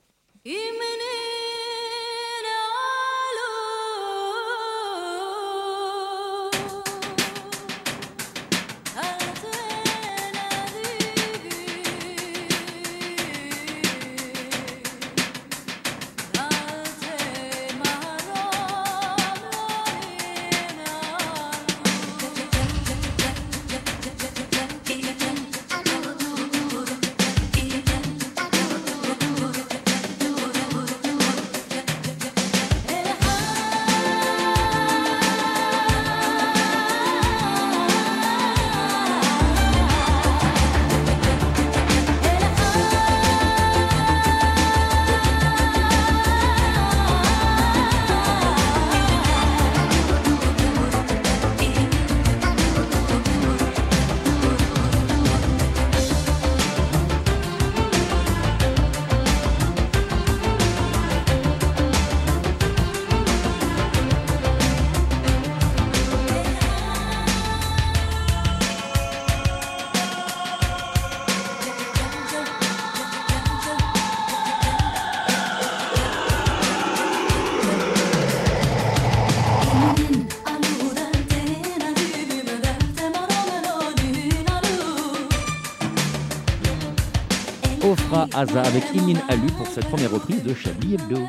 [88.43, 91.21] Avec Imin Alu pour cette première reprise de Chablis Hebdo.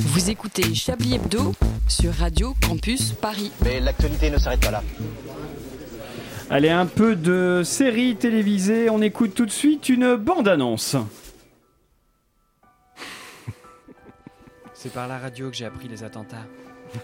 [0.00, 1.54] Vous écoutez Chablis Hebdo
[1.88, 3.50] sur Radio Campus Paris.
[3.64, 4.82] Mais l'actualité ne s'arrête pas là.
[6.50, 8.90] Allez, un peu de série télévisée.
[8.90, 10.94] On écoute tout de suite une bande-annonce.
[14.74, 16.44] C'est par la radio que j'ai appris les attentats.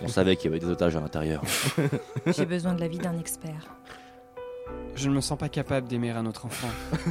[0.03, 1.43] On savait qu'il y avait des otages à l'intérieur.
[2.27, 3.80] J'ai besoin de l'avis d'un expert.
[5.01, 6.69] Je ne me sens pas capable d'aimer un autre enfant.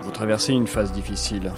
[0.00, 1.52] Vous traversez une phase difficile.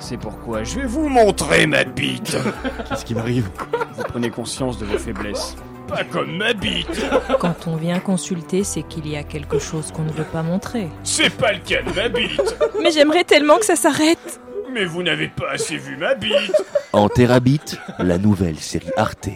[0.00, 2.36] C'est pourquoi je vais vous montrer ma bite.
[2.88, 3.48] Qu'est-ce qui m'arrive
[3.94, 5.54] Vous prenez conscience de vos faiblesses.
[5.86, 7.06] Pas comme ma bite.
[7.38, 10.88] Quand on vient consulter, c'est qu'il y a quelque chose qu'on ne veut pas montrer.
[11.04, 12.56] C'est pas le cas de ma bite.
[12.82, 14.40] Mais j'aimerais tellement que ça s'arrête.
[14.72, 16.60] Mais vous n'avez pas assez vu ma bite.
[16.92, 19.28] En Terabit, la nouvelle série Arte.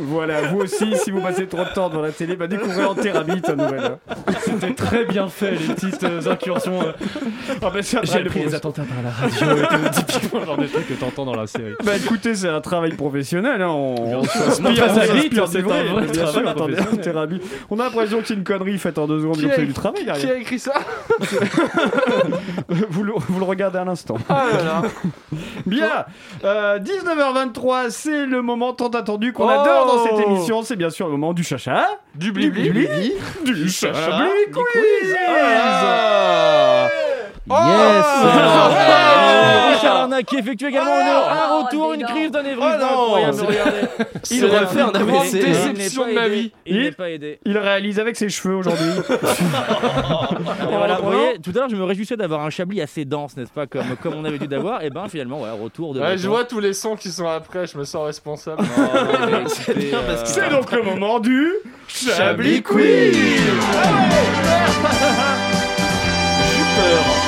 [0.00, 2.94] Voilà, vous aussi, si vous passez trop de temps devant la télé, bah découvrez en
[2.94, 3.98] Terabit un nouvel.
[4.44, 6.80] C'était très bien fait, les petites euh, incursions.
[6.82, 6.92] euh.
[7.62, 9.62] Ah bah, c'est un J'ai travail appris les attentats par la radio.
[9.62, 11.74] et tout, typiquement, le genre de trucs que t'entends dans la série.
[11.84, 13.60] Bah écoutez, c'est un travail professionnel.
[13.62, 13.68] Hein.
[13.70, 15.80] On, on Non, s'inspire, pas on ça s'inspire, vite, c'est c'est vrai.
[15.88, 17.04] un vrai Bien sûr, travail attendez, professionnel.
[17.04, 17.40] Terabit.
[17.70, 19.70] On a l'impression que c'est une connerie faite en deux secondes, Qui a c'est du
[19.70, 20.74] écrit- travail Qui a écrit ça
[22.90, 24.16] vous, le, vous le regardez à l'instant.
[24.28, 24.82] Ah là là.
[25.66, 26.04] Bien,
[26.44, 30.62] euh, 19h23, c'est le moment tant attendu qu'on Oh adore dans cette émission.
[30.62, 31.86] C'est bien sûr le moment du chacha.
[32.14, 32.62] Du blibli.
[32.64, 33.12] Du blibli.
[33.44, 34.26] Du chacha.
[34.46, 35.16] Du quiz.
[35.28, 36.88] Ah.
[37.50, 43.42] Yes Oh Richard qui effectue également un retour, une crise d'anévrisme Oh regardez.
[44.30, 45.32] Il refait un AVC.
[45.32, 46.52] déception de ma vie.
[46.66, 47.38] Il Il- n'est pas aidé.
[47.44, 48.84] Il réalise avec ses cheveux aujourd'hui.
[50.70, 53.50] Voilà, vous voyez, tout à l'heure je me réjouissais d'avoir un chablis assez dense, n'est-ce
[53.50, 54.82] pas, comme, comme on avait dû d'avoir.
[54.82, 56.00] Et ben finalement, ouais, retour de.
[56.00, 58.62] Ouais, je vois tous les sons qui sont après, je me sens responsable.
[59.46, 59.74] C'est
[60.24, 61.50] C'est donc le moment du
[61.88, 63.16] Chablis Quiz.
[66.80, 67.27] Un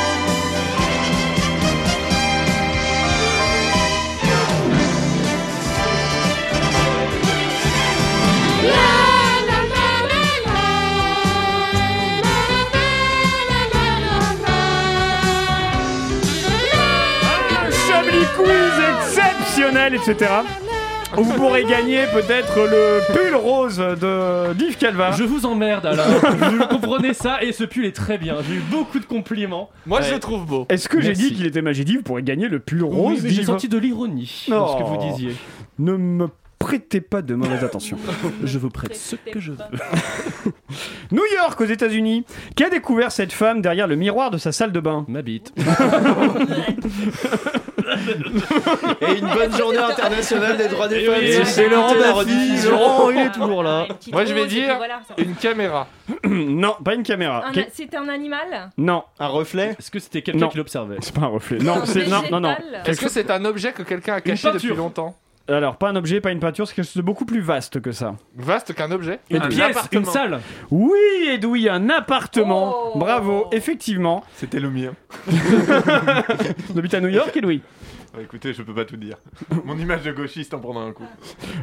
[19.70, 20.30] exceptionnel, etc.
[21.18, 25.10] Où vous pourrez gagner peut-être le pull rose de d'Yves Calva.
[25.12, 26.06] Je vous emmerde alors.
[26.50, 28.36] vous comprenez ça et ce pull est très bien.
[28.48, 29.70] J'ai eu beaucoup de compliments.
[29.86, 30.66] Moi, je le trouve beau.
[30.68, 33.68] Est-ce que j'ai dit qu'il était magique Vous pourrez gagner le pull rose j'ai senti
[33.68, 35.12] de l'ironie dans ce que vous Oh.
[35.12, 35.34] disiez.
[35.78, 36.28] Ne me
[36.70, 37.98] prêtez pas de mauvaise attention.
[38.44, 39.58] Je vous prête ce que je veux.
[41.10, 42.24] New York, aux États-Unis.
[42.54, 45.04] Qui a découvert cette femme derrière le miroir de sa salle de bain?
[45.08, 45.52] Ma bite.
[49.00, 51.14] Et une bonne journée internationale des droits des femmes.
[51.20, 52.68] oui, c'est Laurent Baffy.
[52.68, 53.88] Laurent, il est toujours là.
[54.12, 54.78] Moi, je vais dire
[55.18, 55.86] une caméra.
[56.24, 57.44] Non, pas une caméra.
[57.48, 58.70] Un- C'était un animal?
[58.76, 59.74] Non, Un reflet?
[59.78, 60.96] Est-ce que c'était quelqu'un qui l'observait?
[61.00, 61.58] C'est pas un reflet.
[61.58, 62.54] Non, c'est non, non, non.
[62.84, 65.16] Est-ce que c'est un objet que quelqu'un a caché depuis longtemps?
[65.50, 67.92] Alors, pas un objet, pas une peinture, c'est quelque chose de beaucoup plus vaste que
[67.92, 68.14] ça.
[68.36, 70.40] Vaste qu'un objet Une Un pièce, une salle.
[70.70, 70.98] Oui,
[71.32, 72.74] Edoui, un appartement.
[72.94, 72.98] Oh.
[72.98, 74.22] Bravo, effectivement.
[74.36, 74.92] C'était le mien.
[76.74, 77.62] On habite à New York, Edoui.
[78.16, 79.16] Ouais, écoutez, je peux pas tout dire.
[79.64, 81.04] Mon image de gauchiste en prendra un coup.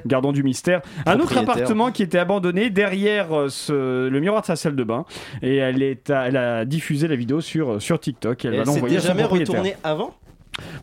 [0.06, 0.82] Gardons du mystère.
[1.06, 1.56] Un autre Propriétaire.
[1.56, 5.04] appartement qui était abandonné derrière euh, ce- le miroir de sa salle de bain.
[5.42, 8.46] Et elle, est à- elle a diffusé la vidéo sur, sur TikTok.
[8.46, 9.56] Elle va Elle l'envoyer s'était à son jamais propriétaire.
[9.56, 10.16] retournée avant?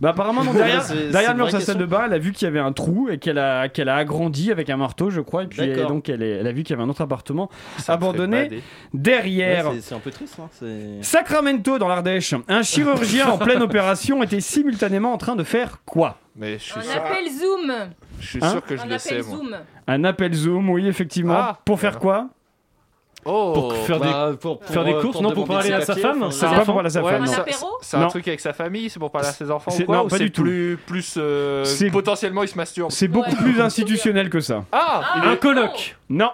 [0.01, 2.33] Bah apparemment non, derrière, derrière le mur de sa salle de bain, elle a vu
[2.33, 5.21] qu'il y avait un trou et qu'elle a, qu'elle a agrandi avec un marteau, je
[5.21, 7.51] crois, et puis donc elle, est- elle a vu qu'il y avait un autre appartement
[7.79, 9.71] Ça abandonné derrière.
[9.71, 10.37] Ouais, c'est- un peu triste.
[10.41, 10.49] Hein.
[11.03, 16.19] Sacramento dans l'Ardèche, un chirurgien en pleine opération était simultanément en train de faire quoi?
[16.37, 17.73] Mais je suis Un sûr, appel Zoom.
[18.21, 19.37] je suis Hein sûr que je Un le sais, appel moi.
[19.37, 19.57] Zoom.
[19.87, 21.35] Un appel Zoom, oui effectivement.
[21.37, 21.59] Ah.
[21.65, 22.29] pour faire quoi?
[23.27, 25.73] Oh Pour faire des- Bah, pour, pour, faire des euh, courses, pour non, pour parler
[25.73, 27.27] à sa femme, C'est pas pour la sa Ouais, femme.
[27.81, 29.97] C'est un truc avec sa famille, c'est pour parler à ses enfants C'est- ou quoi
[29.97, 30.43] non, ou pas du tout.
[30.87, 32.91] plus, euh, C'est- potentiellement il se masturbe.
[32.91, 33.37] C'est beaucoup Ouais.
[33.53, 34.65] plus institutionnel que ça.
[34.73, 35.97] Ah, Ah, Un colloque.
[36.09, 36.31] Non,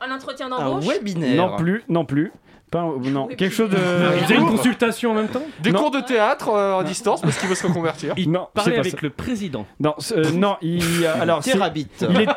[0.00, 0.86] Un entretien Un d'embauche.
[0.86, 1.36] webinaire.
[1.48, 2.32] non plus, non plus.
[2.70, 3.76] Pas, non, quelque chose de.
[4.18, 5.42] Il faisait une consultation en même temps.
[5.60, 5.78] des Non.
[5.80, 8.12] cours de théâtre euh, en distance parce qu'il veut se reconvertir.
[8.18, 8.98] Il Non, parlait avec ça.
[9.00, 9.64] le président.
[9.80, 10.82] Non, euh, non, il.
[11.04, 12.28] euh, alors, est-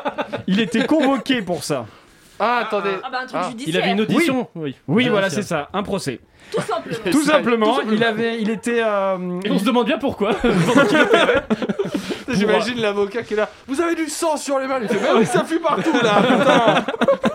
[0.46, 1.84] il était convoqué pour ça.
[2.44, 2.90] Ah, attendez.
[3.04, 3.50] Ah bah un truc Ah.
[3.66, 4.48] Il avait une audition.
[4.56, 4.74] Oui.
[4.88, 6.18] Oui, voilà, c'est ça, un procès.
[6.50, 6.98] Tout simplement.
[7.12, 7.96] Tout ça, simplement, tout simplement.
[7.96, 8.82] il avait, il était.
[8.84, 10.32] euh, Et on se demande bien pourquoi.
[12.34, 13.48] J'imagine l'avocat qui est là.
[13.66, 14.78] Vous avez du sang sur les mains.
[14.82, 16.22] Il fait, mais oui, ça fuit partout là.
[16.22, 16.84] putain.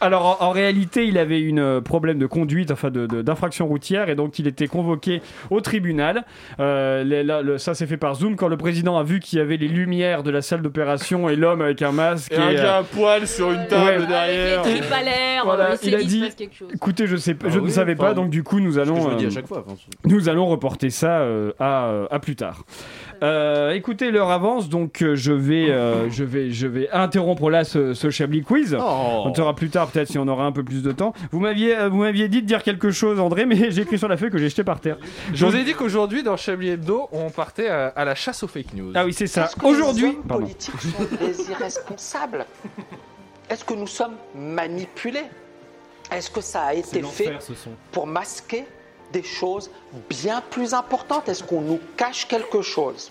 [0.00, 3.66] Alors en, en réalité, il avait une euh, problème de conduite, enfin de- de- d'infraction
[3.66, 6.24] routière, et donc il était convoqué au tribunal.
[6.60, 9.38] Euh, les- là, le- ça s'est fait par Zoom quand le président a vu qu'il
[9.38, 12.32] y avait les lumières de la salle d'opération et l'homme avec un masque.
[12.32, 14.06] Et un euh, gars à poil sur une table Ouais.
[14.06, 14.60] derrière.
[14.60, 16.68] Avec les tripes à l'air, Voilà, euh, il a dit- passe quelque chose.
[16.74, 19.08] Écoutez, je sais, Ah je ne savais enfin, pas, donc du coup nous allons, je
[19.10, 22.18] le dis à euh, chaque fois, enfin, nous allons reporter ça euh, à, euh, à
[22.18, 22.64] plus tard.
[23.24, 27.64] Euh, écoutez, l'heure avance, donc euh, je vais, euh, je vais, je vais interrompre là
[27.64, 28.76] ce, ce Chablis quiz.
[28.78, 31.14] On te saura plus tard peut-être si on aura un peu plus de temps.
[31.30, 34.18] Vous m'aviez, vous m'aviez dit de dire quelque chose, André, mais j'ai écrit sur la
[34.18, 34.98] feuille que j'ai jeté par terre.
[35.32, 38.48] Je vous ai dit qu'aujourd'hui, dans Chablis Hebdo, on partait à, à la chasse aux
[38.48, 38.92] fake news.
[38.94, 39.44] Ah oui, c'est ça.
[39.46, 42.44] Est-ce que Aujourd'hui, les politiques sont des irresponsables?
[43.48, 45.24] Est-ce que nous sommes manipulés?
[46.12, 47.52] Est-ce que ça a été fait ce
[47.90, 48.66] pour masquer
[49.14, 49.70] des choses
[50.10, 53.10] bien plus importantes Est-ce qu'on nous cache quelque chose?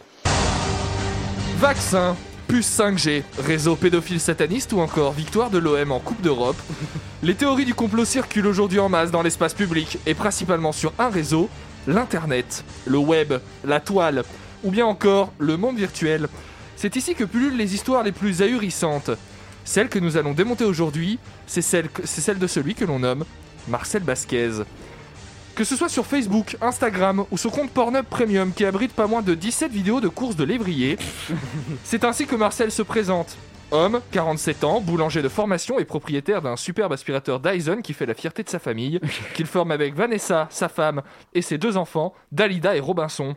[1.58, 2.16] Vaccin,
[2.48, 6.58] puce 5G, réseau pédophile sataniste ou encore victoire de l'OM en Coupe d'Europe.
[7.24, 11.10] Les théories du complot circulent aujourd'hui en masse dans l'espace public et principalement sur un
[11.10, 11.50] réseau,
[11.88, 14.24] l'Internet, le web, la toile
[14.64, 16.28] ou bien encore le monde virtuel.
[16.76, 19.12] C'est ici que pullulent les histoires les plus ahurissantes.
[19.64, 23.24] Celle que nous allons démonter aujourd'hui, c'est celle, celle de celui que l'on nomme
[23.70, 24.64] Marcel Basquez.
[25.56, 29.22] Que ce soit sur Facebook, Instagram ou son compte Pornhub Premium qui abrite pas moins
[29.22, 30.98] de 17 vidéos de courses de lévrier,
[31.84, 33.38] c'est ainsi que Marcel se présente.
[33.70, 38.16] Homme, 47 ans, boulanger de formation et propriétaire d'un superbe aspirateur Dyson qui fait la
[38.16, 39.00] fierté de sa famille,
[39.36, 41.04] qu'il forme avec Vanessa, sa femme,
[41.36, 43.36] et ses deux enfants, Dalida et Robinson.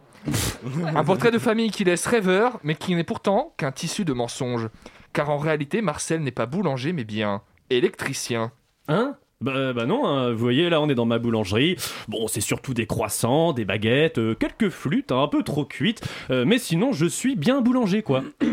[0.94, 4.68] Un portrait de famille qui laisse rêveur, mais qui n'est pourtant qu'un tissu de mensonges.
[5.12, 8.52] Car en réalité, Marcel n'est pas boulanger, mais bien électricien.
[8.88, 9.16] Hein?
[9.42, 11.77] Bah, bah non, hein, vous voyez là on est dans ma boulangerie.
[12.09, 16.03] Bon, c'est surtout des croissants, des baguettes, euh, quelques flûtes hein, un peu trop cuites,
[16.31, 18.22] euh, mais sinon je suis bien boulanger quoi.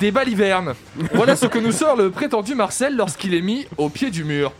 [0.00, 0.74] Des balivernes.
[1.14, 4.52] Voilà ce que nous sort le prétendu Marcel lorsqu'il est mis au pied du mur.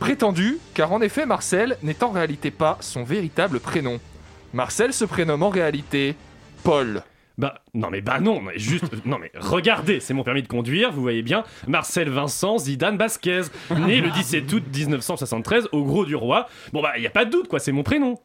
[0.00, 4.00] Prétendu, car en effet Marcel n'est en réalité pas son véritable prénom.
[4.52, 6.16] Marcel se prénomme en réalité
[6.64, 7.04] Paul.
[7.38, 10.92] Bah non mais bah non, mais juste non mais regardez, c'est mon permis de conduire,
[10.92, 16.14] vous voyez bien, Marcel Vincent Zidane Basquez, né le 17 août 1973 au Gros du
[16.14, 16.48] Roi.
[16.72, 18.18] Bon bah y a pas de doute quoi, c'est mon prénom.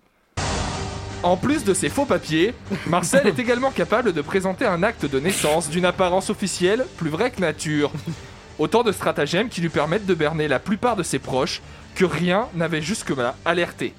[1.24, 2.54] En plus de ses faux papiers,
[2.86, 7.32] Marcel est également capable de présenter un acte de naissance d'une apparence officielle plus vraie
[7.32, 7.92] que nature.
[8.60, 11.62] Autant de stratagèmes qui lui permettent de berner la plupart de ses proches
[11.96, 13.94] que rien n'avait jusque-là alerté.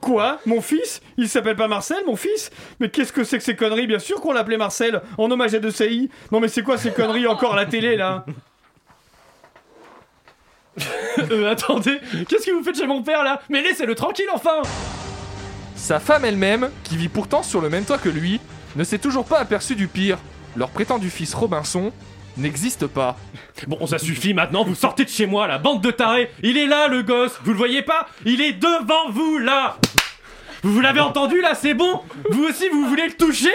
[0.00, 0.38] Quoi?
[0.46, 1.00] Mon fils?
[1.16, 2.50] Il s'appelle pas Marcel, mon fils?
[2.80, 3.86] Mais qu'est-ce que c'est que ces conneries?
[3.86, 6.10] Bien sûr qu'on l'appelait Marcel, en hommage à De Sailly.
[6.32, 8.24] Non mais c'est quoi ces conneries encore la télé là?
[11.32, 13.40] Euh, attendez, qu'est-ce que vous faites chez mon père là?
[13.48, 14.62] Mais laissez-le tranquille enfin!
[15.74, 18.40] Sa femme elle-même, qui vit pourtant sur le même toit que lui,
[18.76, 20.18] ne s'est toujours pas aperçue du pire.
[20.56, 21.92] Leur prétendu fils Robinson
[22.38, 23.16] n'existe pas.
[23.66, 26.66] Bon, ça suffit maintenant, vous sortez de chez moi, la bande de tarés Il est
[26.66, 29.76] là le gosse, vous le voyez pas Il est devant vous là
[30.62, 33.52] Vous, vous l'avez entendu là, c'est bon Vous aussi vous voulez le toucher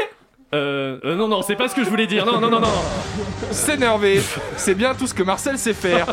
[0.53, 2.27] euh, euh, non, non, c'est pas ce que je voulais dire.
[2.27, 3.51] Non, non, non, non, non.
[3.51, 4.21] S'énerver,
[4.55, 6.05] c'est bien tout ce que Marcel sait faire.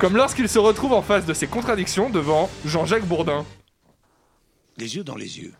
[0.00, 3.44] Comme lorsqu'il se retrouve en face de ses contradictions devant Jean-Jacques Bourdin.
[4.78, 5.52] Les yeux dans les yeux.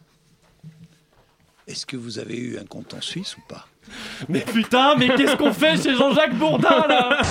[1.68, 3.68] Est-ce que vous avez eu un compte en Suisse ou pas?
[4.28, 7.22] Mais putain, mais qu'est-ce qu'on fait chez Jean-Jacques Bourdin là?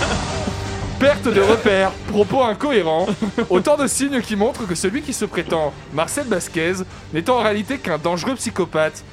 [1.00, 3.08] Perte de repères, propos incohérents,
[3.50, 6.76] autant de signes qui montrent que celui qui se prétend Marcel Basquez
[7.12, 9.04] n'est en réalité qu'un dangereux psychopathe.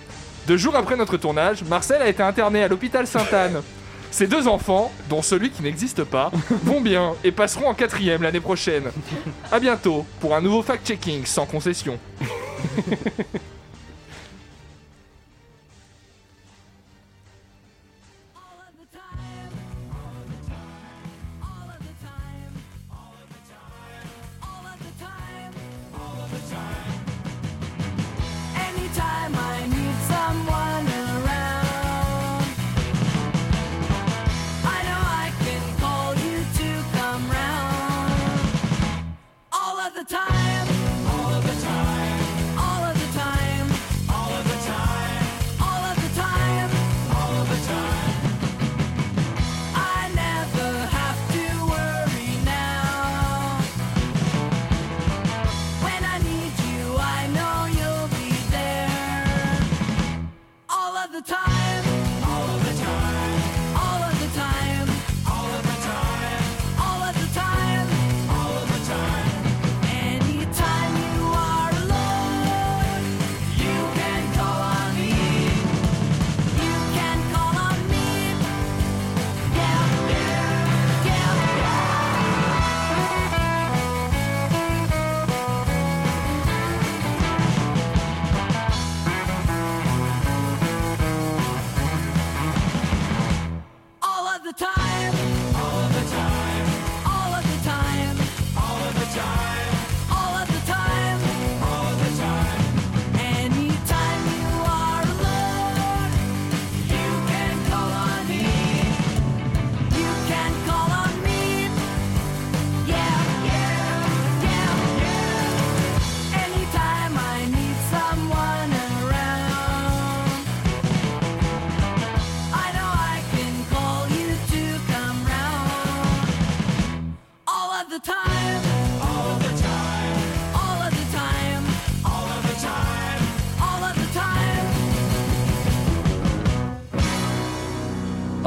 [0.47, 3.63] Deux jours après notre tournage, Marcel a été interné à l'hôpital Sainte-Anne.
[4.13, 6.31] Ses deux enfants, dont celui qui n'existe pas,
[6.63, 8.85] vont bien et passeront en quatrième l'année prochaine.
[9.51, 11.99] A bientôt pour un nouveau fact-checking sans concession.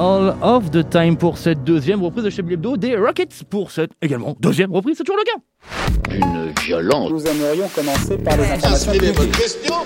[0.02, 3.92] All of the time pour cette deuxième reprise de Chablis Hebdo des Rockets pour cette
[4.02, 6.16] également deuxième reprise, c'est toujours le cas.
[6.16, 7.12] Une violence.
[7.12, 8.92] Nous aimerions commencer par les informations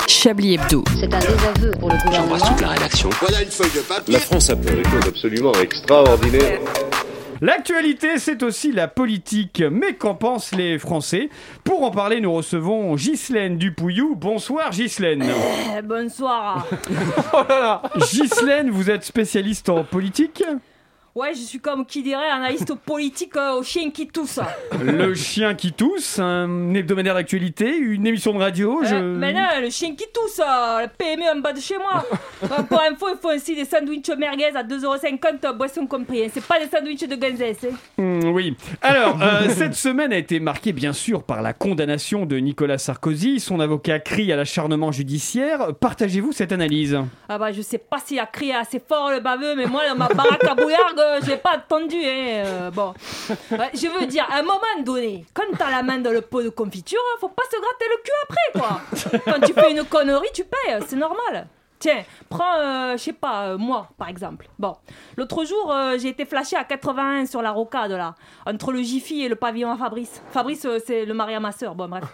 [0.07, 0.85] Chablis Hebdo.
[0.97, 2.37] C'est un désaveu pour le gouvernement.
[2.61, 3.09] la rédaction.
[3.19, 4.13] Voilà une feuille de papier.
[4.13, 6.61] La France a fait des choses absolument extraordinaires.
[7.41, 9.63] L'actualité, c'est aussi la politique.
[9.71, 11.29] Mais qu'en pensent les Français?
[11.63, 14.15] Pour en parler, nous recevons Ghislaine Dupouillou.
[14.15, 15.23] Bonsoir Ghislaine.
[15.77, 16.65] Eh, bonsoir.
[17.97, 20.43] Ghislaine, vous êtes spécialiste en politique?
[21.17, 24.37] Ouais, je suis comme qui dirait analyste politique euh, au chien qui tousse.
[24.83, 28.81] Le chien qui tousse, un hebdomadaire d'actualité, une émission de radio.
[28.83, 28.95] Je...
[28.95, 32.03] Euh, mais non, le chien qui tousse, euh, le PME en bas de chez moi.
[32.67, 36.25] Pour info, il faut aussi des sandwichs merguez à 2,50€, boisson compris.
[36.25, 36.27] hein.
[36.33, 37.63] C'est pas des sandwichs de gonzesse.
[37.63, 37.75] hein.
[37.97, 38.57] Hmm, oui.
[38.81, 39.17] Alors,
[39.51, 43.39] cette semaine a été marquée bien sûr par la condamnation de Nicolas Sarkozy.
[43.39, 45.73] Son avocat crie à l'acharnement judiciaire.
[45.79, 46.99] Partagez-vous cette analyse?
[47.29, 49.95] Ah bah je sais pas s'il a crié assez fort le baveux, mais moi dans
[49.95, 51.97] ma baraque à bouillargue, j'ai pas entendu.
[51.97, 52.45] Hein.
[52.45, 52.93] euh, bon,
[53.51, 56.49] je veux dire, à un moment donné, quand t'as la main dans le pot de
[56.49, 59.31] confiture, faut pas se gratter le cul après quoi.
[59.33, 61.47] Quand tu fais une connerie, tu payes, c'est normal.
[61.85, 64.49] Tiens, prends, euh, je sais pas, euh, moi par exemple.
[64.57, 64.73] Bon,
[65.17, 68.15] l'autre jour, euh, j'ai été flashé à 81 sur la rocade là,
[68.47, 70.19] entre le Jiffy et le pavillon à Fabrice.
[70.31, 71.75] Fabrice, euh, c'est le mari à ma soeur.
[71.75, 72.05] Bon, bref.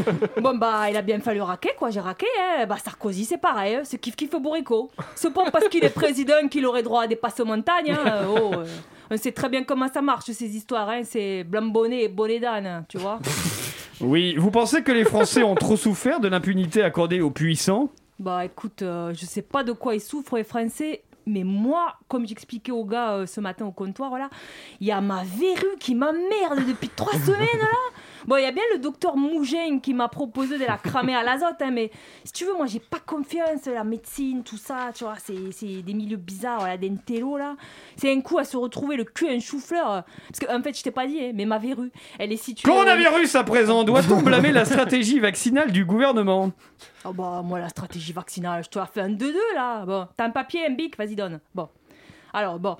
[0.40, 2.26] bon, bah, il a bien fallu raquer quoi, j'ai raqué.
[2.40, 2.66] Hein.
[2.66, 3.80] Bah, Sarkozy, c'est pareil, hein.
[3.84, 4.90] c'est kiff kiff bourrico.
[5.14, 7.92] C'est pas parce qu'il est président qu'il aurait droit à des passes montagnes.
[7.92, 8.24] Hein.
[8.30, 8.66] Oh, euh,
[9.12, 11.02] on sait très bien comment ça marche ces histoires, hein.
[11.04, 13.20] c'est blanc bonnet et bonnet d'âne, tu vois.
[14.00, 17.90] Oui, vous pensez que les Français ont trop souffert de l'impunité accordée aux puissants?
[18.20, 22.26] Bah écoute, euh, je sais pas de quoi ils souffrent les Français, mais moi, comme
[22.26, 24.28] j'expliquais au gars euh, ce matin au comptoir, voilà,
[24.78, 27.66] il y a ma verrue qui m'emmerde depuis trois semaines là.
[28.26, 31.22] Bon, il y a bien le docteur Mougin qui m'a proposé de la cramer à
[31.22, 31.90] l'azote, hein, mais
[32.24, 35.94] si tu veux, moi j'ai pas confiance, la médecine, tout ça, tu vois, c'est des
[35.94, 37.56] milieux bizarres, voilà, des télo là.
[37.96, 39.90] C'est un coup à se retrouver le cul à un chou-fleur.
[39.90, 42.36] euh, Parce que, en fait, je t'ai pas dit, hein, mais ma verrue, elle est
[42.36, 42.70] située.
[42.70, 46.52] Coronavirus à présent, doit-on blâmer la stratégie vaccinale du gouvernement?
[47.04, 49.84] Oh bah moi la stratégie vaccinale, je te la fais un 2-2 là.
[49.86, 51.40] Bon, t'as un papier, un bic, vas-y donne.
[51.54, 51.68] Bon.
[52.32, 52.76] Alors bon,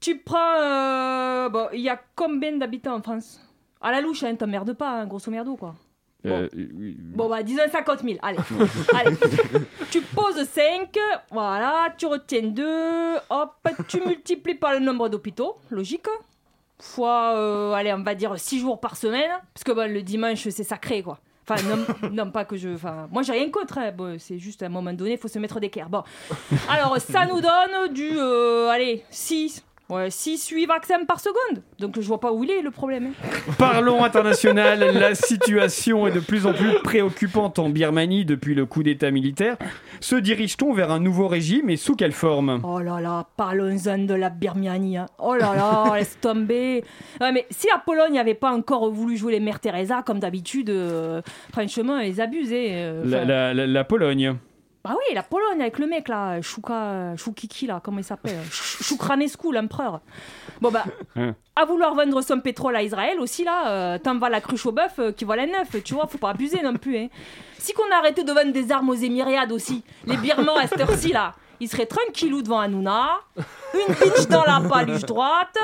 [0.00, 0.60] tu prends...
[0.60, 3.40] euh, bon, il y a combien d'habitants en France?
[3.80, 5.74] À la louche, hein, t'emmerdes pas, hein, grosso merdo quoi.
[6.24, 6.48] Euh,
[7.14, 8.38] Bon bah disons 50 000, allez.
[8.94, 9.16] allez.
[9.90, 10.96] Tu poses 5,
[11.30, 16.06] voilà, tu retiens 2, hop, tu multiplies par le nombre d'hôpitaux, logique.
[16.80, 20.48] Fois, euh, allez, on va dire 6 jours par semaine, parce que bon, le dimanche
[20.48, 21.18] c'est sacré quoi.
[21.48, 21.86] Enfin, non,
[22.30, 22.70] pas que je.
[22.70, 23.78] Enfin, moi, j'ai rien contre.
[23.78, 23.92] hein.
[24.18, 25.88] C'est juste à un moment donné, il faut se mettre d'équerre.
[25.88, 26.02] Bon.
[26.68, 28.10] Alors, ça nous donne du.
[28.18, 29.64] euh, allez, 6.
[29.88, 31.62] Ouais, 6, 8 vaccins par seconde.
[31.78, 33.12] Donc, je vois pas où il est le problème.
[33.56, 38.82] Parlons international, la situation est de plus en plus préoccupante en Birmanie depuis le coup
[38.82, 39.56] d'état militaire.
[40.00, 42.60] Se dirige-t-on vers un nouveau régime et sous quelle forme?
[42.64, 44.96] Oh là là, parlons-en de la Birmanie.
[44.96, 45.06] hein.
[45.20, 46.82] Oh là là, laisse tomber.
[47.20, 50.68] Ouais, mais si la Pologne n'avait pas encore voulu jouer les mères Teresa, comme d'habitude,
[50.70, 51.22] euh,
[51.52, 54.34] franchement, ils hein, euh, la, enfin- la- la- la Pologne.
[54.86, 58.82] Bah oui, la Pologne avec le mec là, Chouka, Choukiki là, comment il s'appelle Ch-
[58.82, 60.00] Choukranescu, l'empereur.
[60.60, 60.84] Bon bah,
[61.16, 61.34] Hein.
[61.56, 64.70] à vouloir vendre son pétrole à Israël aussi là, euh, t'en vas la cruche au
[64.72, 66.96] bœuf euh, qui voit la neuf, tu vois, faut pas abuser non plus.
[66.98, 67.08] Hein.
[67.58, 71.12] Si qu'on arrêtait de vendre des armes aux Émiriades aussi, les Birmans à cette heure-ci
[71.12, 75.56] là, ils seraient tranquillou devant Hanouna, une bitch dans la paluche droite,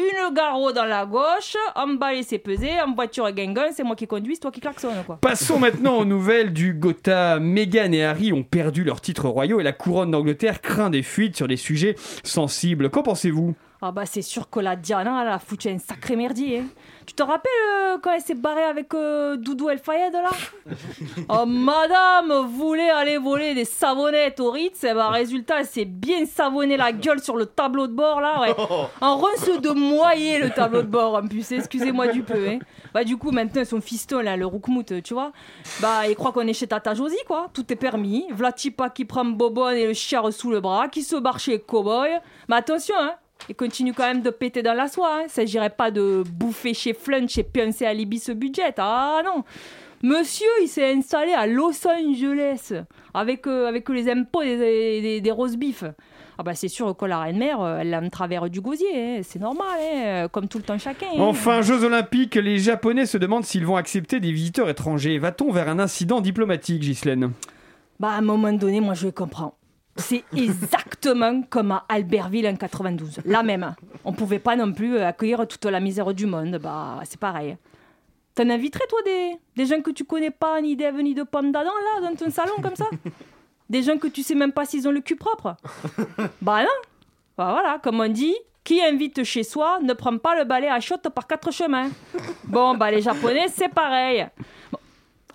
[0.00, 4.06] une garrot dans la gauche, en bas laisser peser, en voiture guinguin, c'est moi qui
[4.06, 5.18] conduis, c'est toi qui klaxonne quoi.
[5.20, 7.38] Passons maintenant aux nouvelles du Gotha.
[7.40, 11.36] Meghan et Harry ont perdu leurs titres royaux et la couronne d'Angleterre craint des fuites
[11.36, 12.90] sur des sujets sensibles.
[12.90, 13.54] Qu'en pensez-vous?
[13.82, 16.58] Ah bah c'est sûr que la Diana, elle a foutu un sacré merdier.
[16.58, 16.64] hein.
[17.06, 20.30] Tu te rappelles euh, quand elle s'est barrée avec euh, Doudou El Fayed là?
[21.28, 26.26] Oh madame voulait aller voler des savonnettes au Ritz, et bah résultat elle s'est bien
[26.26, 28.54] savonné la gueule sur le tableau de bord là, ouais.
[29.00, 32.48] En ronce de moyer le tableau de bord en plus, excusez-moi du peu.
[32.48, 32.58] Hein.
[32.92, 35.32] Bah du coup maintenant son fiston là, le Roukmout, tu vois,
[35.80, 38.26] bah il croit qu'on est chez Tata Josie quoi, tout est permis.
[38.30, 42.10] Vlatipa qui prend Bobonne et le chien sous le bras, qui se barre chez Cowboy.
[42.48, 43.14] Mais attention hein,
[43.48, 45.10] Il continue quand même de péter dans la soie.
[45.18, 45.22] Hein.
[45.26, 48.72] Il s'agirait pas de bouffer chez Flunch et pioncer à Libye ce budget.
[48.78, 49.42] Ah non
[50.02, 52.72] Monsieur, il s'est installé à Los Angeles
[53.12, 54.56] avec, euh, avec les impôts des,
[55.02, 55.84] des, des roast beef.
[56.38, 59.20] Ah bah c'est sûr que la reine-mère, euh, elle a un travers du gosier, hein.
[59.22, 61.04] c'est normal, hein, comme tout le temps chacun.
[61.08, 61.18] hein.
[61.20, 65.18] Enfin, Jeux Olympiques, les Japonais se demandent s'ils vont accepter des visiteurs étrangers.
[65.18, 67.32] Va-t-on vers un incident diplomatique, Ghislaine?
[67.98, 69.52] Bah à un moment donné, moi je comprends.
[69.96, 73.20] C'est exactement comme à Albertville en 92.
[73.24, 73.74] Là même,
[74.04, 76.58] on pouvait pas non plus euh, accueillir toute la misère du monde.
[76.62, 77.56] Bah c'est pareil.
[78.34, 81.50] T'en inviterais toi des, des gens que tu connais pas, ni d'Ève ni de pomme
[81.52, 81.70] d'Adam
[82.00, 82.86] là, dans ton salon comme ça?
[83.68, 85.56] Des gens que tu sais même pas s'ils ont le cul propre?
[86.40, 86.68] Bah non
[87.36, 88.34] Bah voilà, comme on dit,
[88.64, 91.88] qui invite chez soi ne prend pas le balai à chotte par quatre chemins.
[92.44, 94.26] Bon, bah les Japonais, c'est pareil.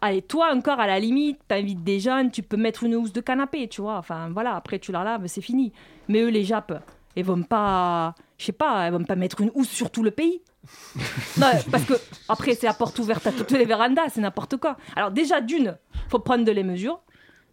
[0.05, 3.21] Allez, toi encore à la limite, t'invites des jeunes, tu peux mettre une housse de
[3.21, 3.97] canapé, tu vois.
[3.97, 5.73] Enfin voilà, après tu la laves, c'est fini.
[6.07, 6.75] Mais eux, les Japs,
[7.15, 10.11] ils vont pas, je sais pas, ils vont pas mettre une housse sur tout le
[10.11, 10.43] pays.
[11.39, 11.95] Non, parce que
[12.29, 14.77] après c'est la porte ouverte à toutes les vérandas, c'est n'importe quoi.
[14.95, 15.75] Alors déjà d'une,
[16.07, 16.99] faut prendre de les mesures.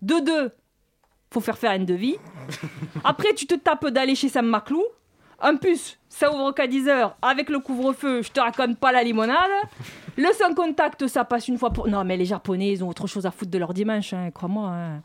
[0.03, 0.53] De deux,
[1.31, 2.17] faut faire faire un devis.
[3.03, 4.85] Après tu te tapes d'aller chez Sam Maclou.
[5.43, 9.51] En plus, ça ouvre qu'à 10h avec le couvre-feu, je te raconte pas la limonade.
[10.17, 11.89] Le sans contact, ça passe une fois pour.
[11.89, 14.69] Non, mais les Japonais, ils ont autre chose à foutre de leur dimanche, hein, crois-moi.
[14.69, 15.03] hein.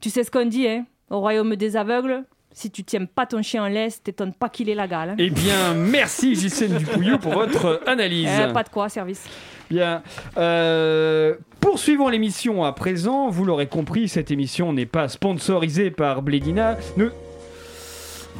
[0.00, 3.42] Tu sais ce qu'on dit, hein Au royaume des aveugles, si tu tiens pas ton
[3.42, 5.10] chien en laisse, t'étonnes pas qu'il ait la gale.
[5.10, 5.14] hein.
[5.18, 8.28] Eh bien, merci Ghislaine Dupouillou pour votre analyse.
[8.48, 9.24] Eh, pas de quoi, service.
[9.70, 10.02] Bien.
[10.38, 13.28] Euh, poursuivons l'émission à présent.
[13.28, 16.76] Vous l'aurez compris, cette émission n'est pas sponsorisée par Blédina.
[16.96, 17.10] Nous...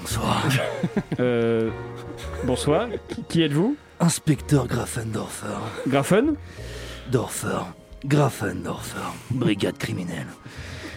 [0.00, 0.48] Bonsoir.
[1.20, 1.70] Euh,
[2.44, 2.88] bonsoir.
[3.28, 3.76] Qui, êtes-vous?
[3.98, 5.46] Inspecteur Grafendorfer.
[5.88, 6.34] Grafen
[7.10, 7.64] Dorfer.
[8.04, 8.98] Grafendorfer.
[9.30, 10.28] Brigade criminelle.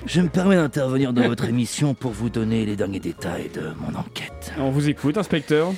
[0.05, 3.97] Je me permets d'intervenir dans votre émission pour vous donner les derniers détails de mon
[3.97, 4.53] enquête.
[4.59, 5.73] On vous écoute, inspecteur.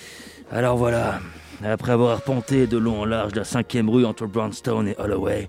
[0.51, 1.19] Alors voilà,
[1.63, 5.47] après avoir arpenté de long en large la cinquième rue entre Brownstone et Holloway,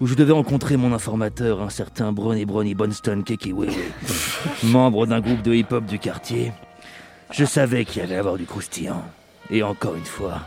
[0.00, 3.68] où je devais rencontrer mon informateur, un certain Brony Brony Bonston Kekiwe,
[4.64, 6.52] membre d'un groupe de hip-hop du quartier,
[7.30, 9.02] je savais qu'il allait avoir du croustillant.
[9.50, 10.40] Et encore une fois,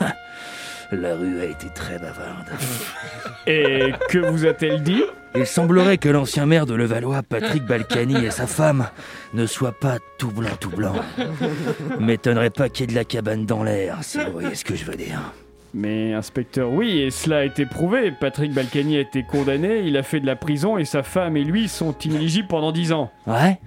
[0.92, 2.48] la rue a été très bavarde.
[3.46, 5.02] Et que vous a-t-elle dit?
[5.34, 8.88] Il semblerait que l'ancien maire de Levallois, Patrick Balkany, et sa femme
[9.32, 10.94] ne soient pas tout blanc tout blanc.
[11.98, 14.76] M'étonnerait pas qu'il y ait de la cabane dans l'air, si vous voyez ce que
[14.76, 15.32] je veux dire.
[15.72, 18.12] Mais inspecteur, oui, et cela a été prouvé.
[18.12, 21.44] Patrick Balkany a été condamné, il a fait de la prison et sa femme et
[21.44, 23.10] lui sont inéligibles pendant 10 ans.
[23.26, 23.58] Ouais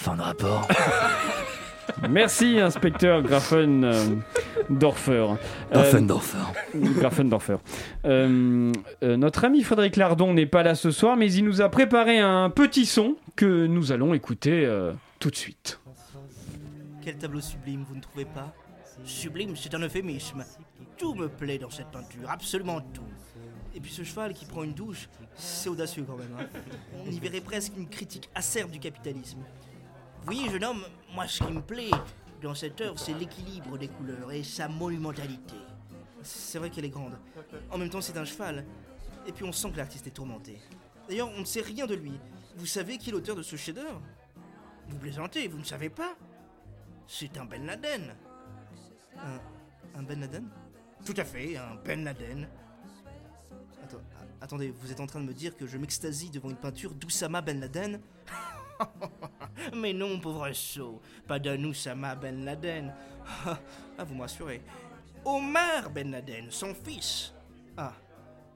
[0.00, 0.66] Fin de rapport.
[2.08, 4.06] Merci, inspecteur Grafen euh,
[4.70, 5.12] Dorfer.
[5.12, 5.36] Euh,
[5.72, 6.38] Grafendorfer.
[6.74, 7.56] Grafendorfer.
[8.06, 8.72] Euh,
[9.02, 12.18] euh, notre ami Frédéric Lardon n'est pas là ce soir, mais il nous a préparé
[12.18, 15.78] un petit son que nous allons écouter euh, tout de suite.
[17.02, 18.54] Quel tableau sublime, vous ne trouvez pas?
[19.04, 20.44] Sublime, c'est un euphémisme.
[20.96, 23.02] Tout me plaît dans cette peinture, absolument tout.
[23.74, 26.34] Et puis ce cheval qui prend une douche, c'est audacieux quand même.
[26.40, 26.46] hein.
[27.06, 29.38] On y verrait presque une critique acerbe du capitalisme.
[30.20, 31.90] Vous voyez, jeune homme, moi ce qui me plaît
[32.42, 35.56] dans cette œuvre, c'est l'équilibre des couleurs et sa monumentalité.
[36.22, 37.18] C'est vrai qu'elle est grande.
[37.70, 38.64] En même temps, c'est un cheval.
[39.26, 40.58] Et puis on sent que l'artiste est tourmenté.
[41.08, 42.12] D'ailleurs, on ne sait rien de lui.
[42.56, 44.00] Vous savez qui est l'auteur de ce chef-d'œuvre?
[44.88, 46.14] Vous plaisantez, vous ne savez pas
[47.06, 48.14] C'est un Ben Laden.
[49.96, 50.48] Un, Ben Laden?
[51.04, 52.46] Tout à fait, un Ben Laden.
[53.82, 54.02] Attends,
[54.40, 57.40] attendez, vous êtes en train de me dire que je m'extasie devant une peinture d'Oussama
[57.40, 58.00] Ben Laden?
[59.74, 62.94] Mais non, pauvre sot, pas d'un Oussama Ben Laden.
[63.46, 64.62] ah, vous me rassurez.
[65.24, 67.32] Omar Ben Laden, son fils.
[67.76, 67.92] Ah,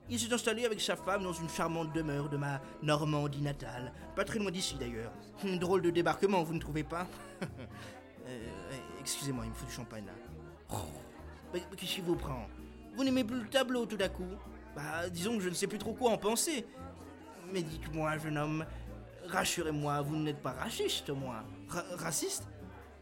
[0.08, 3.92] il s'est installé avec sa femme dans une charmante demeure de ma Normandie natale.
[4.16, 5.12] Pas très loin d'ici d'ailleurs.
[5.44, 7.06] Hum, Drôle de débarquement, vous ne trouvez pas?
[8.26, 8.48] Euh,
[9.00, 10.78] Excusez-moi, il me faut du champagne là.
[11.76, 12.46] Qu'est-ce qui vous prend?
[12.96, 14.24] Vous n'aimez plus le tableau tout à coup?
[14.74, 16.64] Bah, disons que je ne sais plus trop quoi en penser.
[17.52, 18.64] Mais dites-moi, jeune homme,
[19.34, 21.42] rassurez-moi, vous n'êtes pas raciste, moi.
[21.68, 22.44] Ra- raciste?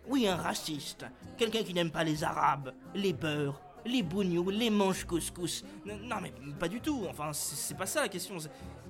[0.09, 1.05] Oui, un raciste.
[1.39, 5.65] Quelqu'un qui n'aime pas les Arabes, les beurs, les bougnous, les manches couscous.
[5.87, 7.07] Non, mais pas du tout.
[7.09, 8.37] Enfin, c'est pas ça la question.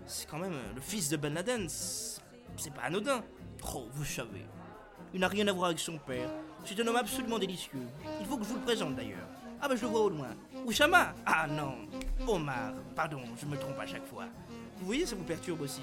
[0.06, 1.68] C'est- quand même euh, le fils de Ben Laden.
[1.68, 3.22] C'est pas anodin.
[3.74, 4.44] Oh, vous savez.
[5.14, 6.28] Il n'a rien à voir avec son père.
[6.64, 7.86] C'est un homme absolument délicieux.
[8.20, 9.26] Il faut que je vous le présente d'ailleurs.
[9.60, 10.28] Ah bah je le vois au loin.
[10.66, 11.74] Oussama Ah non.
[12.26, 12.72] Omar.
[12.96, 14.24] Pardon, je me trompe à chaque fois.
[14.78, 15.82] Vous voyez, ça vous perturbe aussi.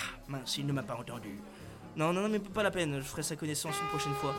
[0.00, 1.38] Ah mince, il ne m'a pas entendu.
[1.96, 2.96] Non, non, non, mais pas la peine.
[2.98, 4.34] Je ferai sa connaissance une prochaine fois.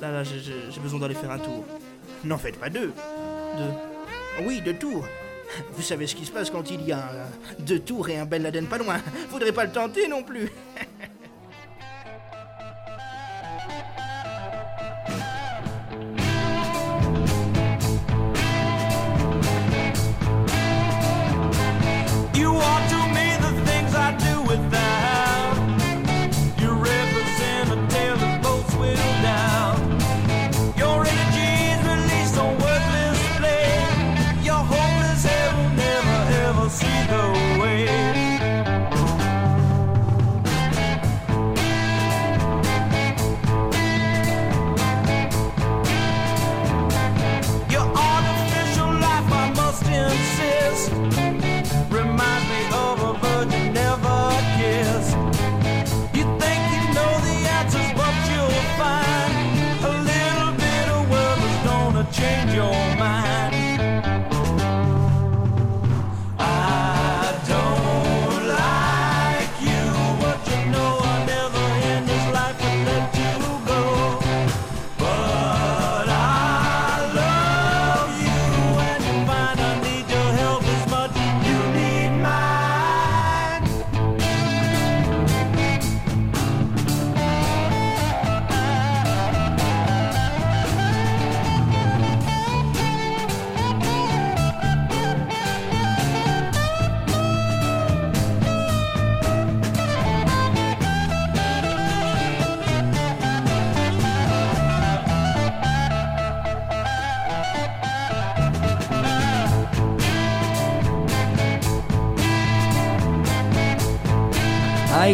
[0.00, 1.64] Là, là, j'ai- besoin d'aller faire un tour.
[2.24, 2.92] N'en faites pas deux.
[3.58, 4.44] Deux.
[4.46, 5.06] Oui, deux tours.
[5.72, 7.10] Vous savez ce qui se passe quand il y a
[7.58, 8.98] deux tours et un Ben Laden pas loin.
[9.28, 10.50] Faudrait pas le tenter non plus.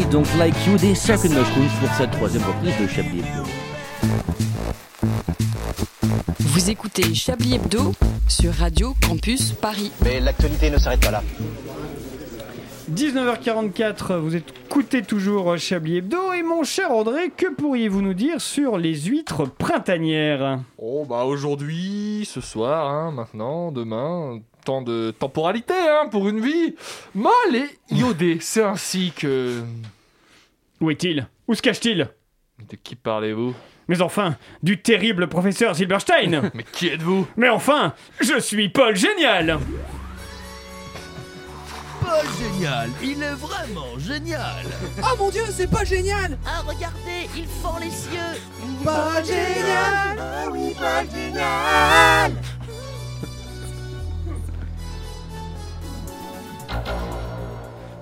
[0.08, 3.42] I Don't Like You des Circle Mushrooms pour cette troisième reprise de Chablis Hebdo.
[6.40, 7.92] Vous écoutez Chablis Hebdo
[8.26, 9.92] sur Radio Campus Paris.
[10.02, 11.22] Mais l'actualité ne s'arrête pas là.
[12.90, 18.78] 19h44, vous écoutez toujours Chablis Hebdo et mon cher André, que pourriez-vous nous dire sur
[18.78, 20.60] les huîtres printanières?
[20.78, 26.76] Oh bah aujourd'hui, ce soir, hein, maintenant, demain, tant de temporalité hein, pour une vie
[27.14, 28.38] molle et iodée.
[28.40, 29.62] C'est ainsi que...
[30.80, 31.26] Où est-il?
[31.48, 32.08] Où se cache-t-il?
[32.70, 33.54] De qui parlez-vous?
[33.88, 36.50] Mais enfin, du terrible professeur Silberstein.
[36.54, 37.26] Mais qui êtes-vous?
[37.36, 39.58] Mais enfin, je suis Paul Génial.
[42.00, 44.64] Pas génial, il est vraiment génial.
[45.02, 46.38] Oh mon dieu, c'est pas génial.
[46.46, 48.40] Ah, regardez, il fend les cieux.
[48.84, 50.18] Pas génial.
[50.18, 52.32] Ah oui, pas génial.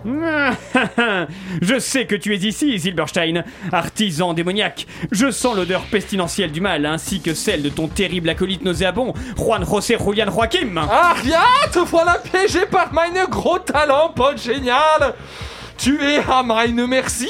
[1.62, 4.86] Je sais que tu es ici, Silberstein, artisan démoniaque.
[5.10, 9.64] Je sens l'odeur pestilentielle du mal, ainsi que celle de ton terrible acolyte nauséabond, Juan
[9.64, 10.76] José Julian Joaquim.
[10.90, 11.40] Ah rien,
[11.72, 15.14] te voilà piégé par mein gros talent, Paul génial
[15.78, 17.28] Tu es à mein merci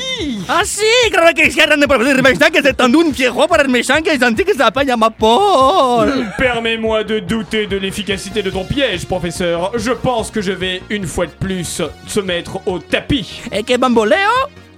[0.49, 0.81] Ah si,
[1.11, 4.45] creo que hicieron de profesor Silberstein que c'est un viejo para el méchant que senti
[4.45, 6.27] que s'appelle ma Paul.
[6.39, 9.73] Permets-moi de douter de l'efficacité de ton piège, professeur.
[9.77, 13.43] Je pense que je vais, une fois de plus, se mettre au tapis.
[13.51, 14.17] Et que bamboleo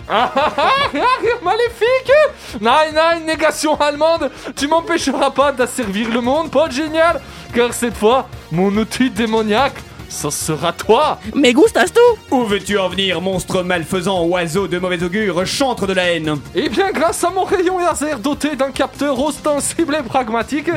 [0.08, 0.98] Ah ah ah, ah,
[1.42, 2.12] maléfique
[2.60, 7.20] Nein, nein, négation allemande Tu m'empêcheras pas d'asservir le monde, Paul génial
[7.54, 9.76] Car cette fois, mon outil démoniaque,
[10.08, 11.18] ce sera toi.
[11.34, 15.92] Me gustas tu Où veux-tu en venir, monstre malfaisant, oiseau de mauvais augure, chantre de
[15.92, 16.38] la haine?
[16.54, 20.70] Eh bien, grâce à mon rayon laser doté d'un capteur ostensible et pragmatique,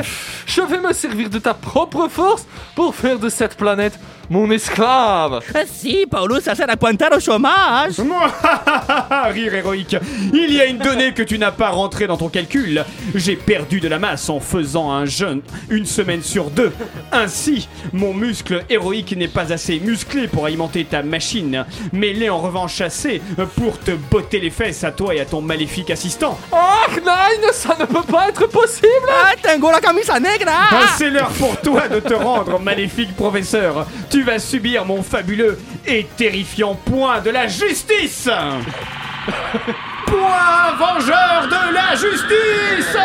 [0.46, 3.98] je vais me servir de ta propre force pour faire de cette planète
[4.32, 7.96] mon esclave Ah si, Paulo, ça sert à pointer au chômage
[9.30, 9.94] Rire héroïque.
[10.32, 12.82] Il y a une donnée que tu n'as pas rentrée dans ton calcul.
[13.14, 16.72] J'ai perdu de la masse en faisant un jeûne une semaine sur deux.
[17.12, 22.38] Ainsi, mon muscle héroïque n'est pas assez musclé pour alimenter ta machine, mais l'est en
[22.38, 23.20] revanche assez
[23.56, 26.38] pour te botter les fesses à toi et à ton maléfique assistant.
[26.52, 31.10] Ah, nein, ça ne peut pas être possible Ah, tengo la camisa negra Ah, C'est
[31.10, 33.86] l'heure pour toi de te rendre, maléfique professeur.
[34.08, 38.28] Tu vas subir mon fabuleux et terrifiant point de la justice.
[40.06, 42.96] point vengeur de la justice.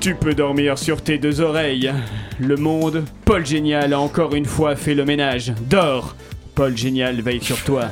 [0.00, 1.92] Tu peux dormir sur tes deux oreilles.
[2.38, 5.52] Le monde, Paul Génial a encore une fois fait le ménage.
[5.68, 6.16] Dors.
[6.54, 7.84] Paul Génial veille sur toi.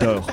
[0.00, 0.26] Dors.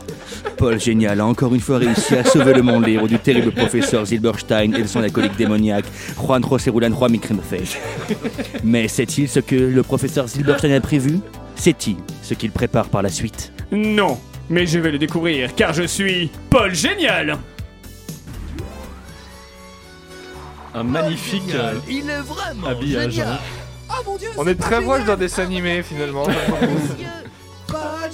[0.57, 4.05] Paul Génial a encore une fois réussi à sauver le monde libre du terrible professeur
[4.05, 5.85] Zilberstein et de son acolyte démoniaque,
[6.19, 7.17] Juan José Rulan Juan.
[8.63, 11.19] Mais sait-il ce que le professeur Zilberstein a prévu?
[11.55, 13.51] Sait-il ce qu'il prépare par la suite?
[13.71, 14.19] Non,
[14.49, 17.37] mais je vais le découvrir car je suis Paul Génial.
[20.73, 23.11] Un magnifique euh, Il est vraiment habillage.
[23.13, 23.27] génial.
[23.33, 23.37] hein.
[23.89, 24.89] Oh mon dieu, On c'est est pas très génial.
[24.95, 26.25] proche d'un dessin animé finalement.
[27.67, 28.09] Pas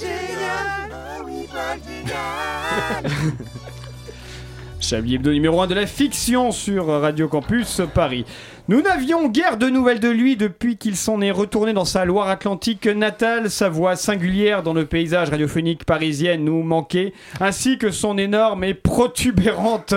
[4.95, 8.26] Ah numéro 1 de la fiction sur Radio Campus Paris.
[8.68, 12.88] Nous n'avions guère de nouvelles de lui depuis qu'il s'en est retourné dans sa Loire-Atlantique
[12.88, 13.49] natale.
[13.49, 18.74] Sa voix singulière dans le paysage radiophonique parisien nous manquait, ainsi que son énorme et
[18.74, 19.95] protubérante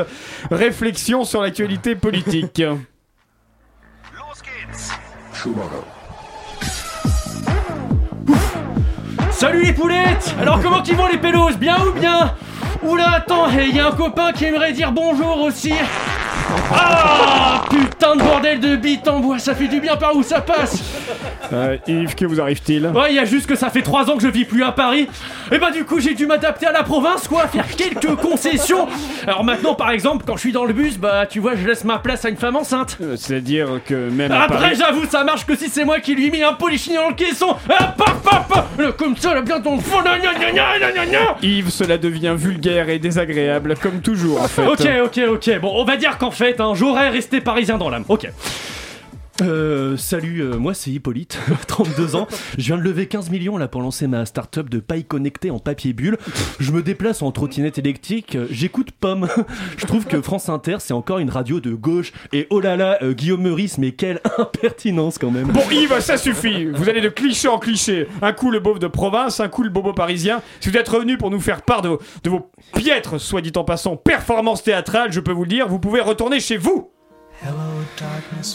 [0.50, 2.62] réflexion sur l'actualité politique.
[9.38, 10.34] Salut les poulettes.
[10.40, 11.58] Alors comment qu'ils vont les pélos?
[11.58, 12.34] Bien ou bien?
[12.82, 15.72] Oula, attends, il y a un copain qui aimerait dire bonjour aussi.
[16.72, 20.40] Ah putain de bordel de bite en bois, ça fait du bien par où ça
[20.40, 20.80] passe.
[21.52, 22.86] Euh, Yves, que vous arrive-t-il?
[22.88, 24.72] Ouais, il y a juste que ça fait 3 ans que je vis plus à
[24.72, 25.08] Paris.
[25.52, 28.88] Et bah du coup, j'ai dû m'adapter à la province quoi, faire quelques concessions.
[29.26, 31.84] Alors maintenant par exemple, quand je suis dans le bus, bah tu vois, je laisse
[31.84, 32.96] ma place à une femme enceinte.
[33.00, 36.14] Euh, C'est-à-dire que même à Après, Paris- j'avoue, ça marche que si c'est moi qui
[36.14, 37.56] lui mis un polichinelle dans le caisson.
[37.70, 38.64] Ah, paf, paf, paf.
[38.96, 39.78] Comme ça, là, bien ton.
[41.42, 44.66] Yves, cela devient vulgaire et désagréable, comme toujours en fait.
[44.66, 45.60] Ok, ok, ok.
[45.60, 48.04] Bon, on va dire qu'en fait, hein, j'aurais resté parisien dans l'âme.
[48.08, 48.28] Ok.
[49.42, 52.26] Euh, salut, euh, moi c'est Hippolyte, 32 ans.
[52.56, 55.58] Je viens de lever 15 millions là pour lancer ma start-up de paille connectée en
[55.58, 56.16] papier bulle.
[56.58, 59.28] Je me déplace en trottinette électrique, euh, j'écoute Pomme.
[59.76, 62.12] Je trouve que France Inter c'est encore une radio de gauche.
[62.32, 65.48] Et oh là là, euh, Guillaume Meurice, mais quelle impertinence quand même.
[65.48, 66.64] Bon Yves, ça suffit.
[66.66, 68.08] Vous allez de cliché en cliché.
[68.22, 70.40] Un coup le beauf de province, un coup le bobo parisien.
[70.60, 73.52] Si vous êtes revenu pour nous faire part de vos, de vos piètres, soit dit
[73.56, 76.90] en passant, performances théâtrales, je peux vous le dire, vous pouvez retourner chez vous.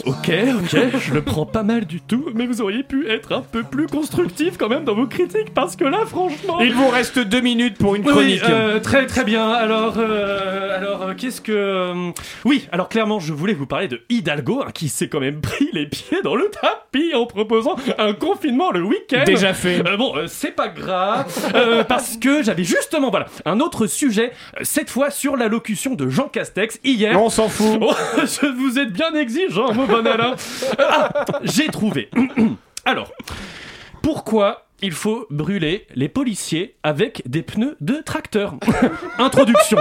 [0.04, 3.40] Ok, ok, je le prends pas mal du tout, mais vous auriez pu être un
[3.40, 6.60] peu plus constructif quand même dans vos critiques, parce que là, franchement...
[6.60, 8.42] Il vous reste deux minutes pour une Oui, chronique.
[8.48, 9.48] euh, très très bien.
[9.48, 12.10] Alors, euh, alors euh, qu'est-ce que...
[12.44, 15.68] Oui, alors clairement, je voulais vous parler de Hidalgo, hein, qui s'est quand même pris
[15.72, 19.24] les pieds dans le tapis en proposant un confinement le week-end.
[19.24, 19.82] Déjà fait.
[19.96, 21.26] Bon, c'est pas grave,
[21.88, 26.78] parce que j'avais justement, voilà, un autre sujet, cette fois sur l'allocution de Jean Castex
[26.84, 27.20] hier.
[27.20, 27.78] On s'en fout.
[27.80, 30.34] Oh, je- vous êtes bien exigeant, mon bon Alain.
[30.78, 32.08] Euh, ah, j'ai trouvé.
[32.84, 33.10] Alors,
[34.02, 38.54] pourquoi il faut brûler les policiers avec des pneus de tracteur?
[39.18, 39.78] Introduction.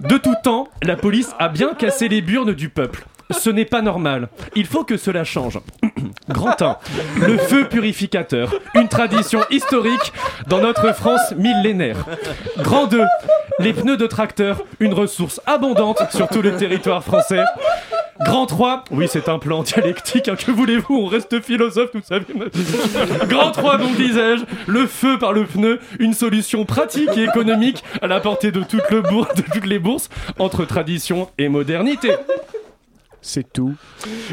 [0.00, 3.04] De tout temps, la police a bien cassé les burnes du peuple.
[3.30, 4.28] Ce n'est pas normal.
[4.54, 5.58] Il faut que cela change.
[6.28, 6.78] Grand 1.
[7.26, 8.54] Le feu purificateur.
[8.74, 10.12] Une tradition historique
[10.48, 12.04] dans notre France millénaire.
[12.58, 13.04] Grand 2.
[13.58, 14.62] Les pneus de tracteur.
[14.80, 17.42] Une ressource abondante sur tout le territoire français.
[18.24, 22.24] Grand 3, oui c'est un plan dialectique, hein, que voulez-vous, on reste philosophe, vous savez.
[23.28, 28.06] Grand 3, donc disais-je, le feu par le pneu, une solution pratique et économique à
[28.06, 30.08] la portée de toutes les bourses,
[30.38, 32.12] entre tradition et modernité.
[33.28, 33.74] C'est tout.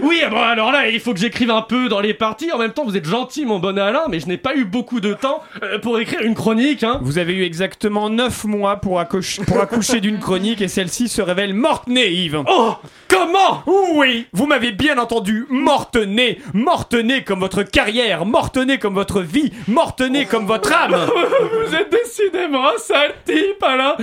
[0.04, 2.52] Oui, bon alors là, il faut que j'écrive un peu dans les parties.
[2.52, 5.00] En même temps, vous êtes gentil, mon bon Alain, mais je n'ai pas eu beaucoup
[5.00, 6.84] de temps euh, pour écrire une chronique.
[6.84, 7.00] Hein.
[7.02, 11.24] Vous avez eu exactement 9 mois pour, accoucher- pour accoucher d'une chronique et celle-ci se
[11.24, 12.44] révèle morte-née, Yves.
[12.48, 12.76] Oh
[13.08, 13.64] Comment?
[13.96, 16.40] Oui, vous m'avez bien entendu, morte-née.
[16.54, 20.96] Morte-née comme votre carrière, morte-née comme votre vie, morte-née comme votre âme.
[21.68, 23.96] Vous êtes décidément un sale type, Alain.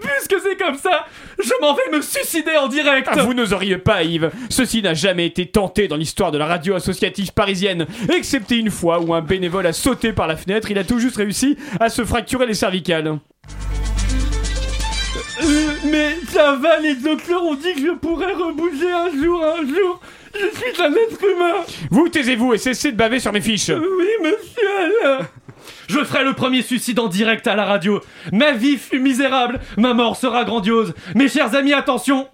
[0.00, 1.06] Puisque c'est comme ça,
[1.42, 3.08] je m'en vais me suicider en direct.
[3.10, 4.30] Ah, vous n'oseriez pas, Yves.
[4.48, 9.00] Ceci n'a jamais été tenté dans l'histoire de la radio associative parisienne, excepté une fois
[9.00, 10.70] où un bénévole a sauté par la fenêtre.
[10.70, 13.18] Il a tout juste réussi à se fracturer les cervicales.
[15.42, 19.66] Euh, mais ça va, les docteurs ont dit que je pourrais rebouger un jour, un
[19.66, 20.00] jour.
[20.34, 21.64] Je suis un être humain.
[21.90, 23.70] Vous taisez-vous et cessez de baver sur mes fiches.
[23.70, 25.26] Oui, monsieur.
[25.90, 28.00] Je ferai le premier suicide en direct à la radio.
[28.32, 30.94] Ma vie fut misérable, ma mort sera grandiose.
[31.16, 32.28] Mes chers amis, attention.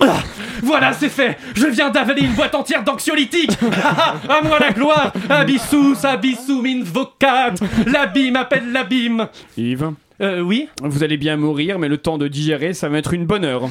[0.00, 0.20] Ah,
[0.62, 1.36] voilà, c'est fait.
[1.56, 3.58] Je viens d'avaler une boîte entière d'anxiolytiques.
[3.84, 5.12] Ah, ah, à moi la gloire.
[5.28, 7.54] Abyssus, abyssus invocat.
[7.86, 9.26] L'abîme appelle l'abîme.
[9.56, 13.12] Yves Euh, oui Vous allez bien mourir, mais le temps de digérer, ça va être
[13.12, 13.68] une bonne heure.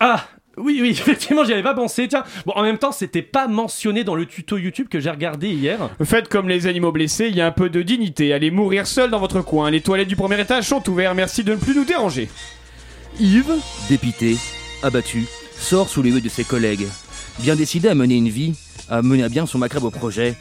[0.00, 0.24] Ah
[0.62, 2.08] oui, oui, effectivement, j'y avais pas pensé.
[2.08, 5.48] Tiens, bon, en même temps, c'était pas mentionné dans le tuto YouTube que j'ai regardé
[5.48, 5.90] hier.
[6.04, 8.32] Faites comme les animaux blessés, il y a un peu de dignité.
[8.32, 9.70] Allez mourir seul dans votre coin.
[9.70, 11.16] Les toilettes du premier étage sont ouvertes.
[11.16, 12.28] Merci de ne plus nous déranger.
[13.18, 13.54] Yves,
[13.88, 14.36] dépité,
[14.82, 16.86] abattu, sort sous les yeux de ses collègues.
[17.40, 18.54] Bien décidé à mener une vie,
[18.88, 20.36] à mener à bien son macabre projet,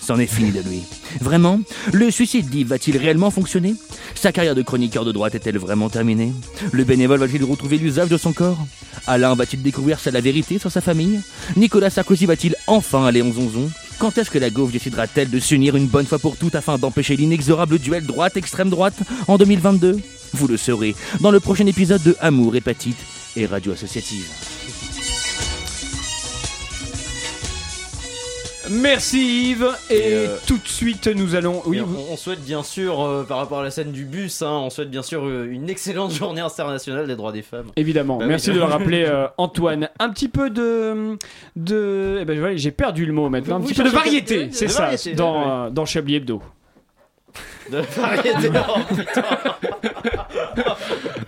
[0.00, 0.82] c'en est fini de lui.
[1.20, 1.60] Vraiment
[1.92, 3.74] Le suicide d'Yves va-t-il réellement fonctionner?
[4.14, 6.32] Sa carrière de chroniqueur de droite est-elle vraiment terminée?
[6.72, 8.58] Le bénévole va-t-il retrouver l'usage de son corps?
[9.06, 11.20] Alain va-t-il découvrir la vérité sur sa famille?
[11.56, 13.70] Nicolas Sarkozy va-t-il enfin aller en zonzon?
[13.98, 17.16] Quand est-ce que la gauche décidera-t-elle de s'unir une bonne fois pour toutes afin d'empêcher
[17.16, 18.96] l'inexorable duel droite-extrême droite
[19.28, 19.98] en 2022
[20.32, 22.98] Vous le saurez dans le prochain épisode de Amour, hépatite
[23.36, 24.53] et radio associative.
[28.70, 29.68] Merci Yves.
[29.90, 31.62] Et, euh, tout de suite, nous allons.
[31.66, 34.50] Oui, on, on souhaite bien sûr, euh, par rapport à la scène du bus, hein,
[34.64, 37.66] on souhaite bien sûr euh, une excellente journée internationale des droits des femmes.
[37.76, 38.56] Évidemment, Bah merci oui.
[38.56, 39.06] de le rappeler
[39.38, 39.88] Antoine.
[39.98, 41.16] Un petit peu de...
[41.56, 42.18] de...
[42.20, 43.56] eh ben, voilà, j'ai perdu le mot maintenant.
[43.56, 45.70] Un Vous petit peu de variété, c'est ça, variété, dans, ouais.
[45.70, 46.42] dans Chablis Hebdo.
[47.70, 48.50] De variété.
[48.68, 49.22] Oh, putain.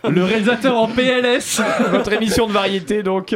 [0.10, 1.60] Le réalisateur en PLS.
[1.90, 3.34] Votre émission de variété, donc.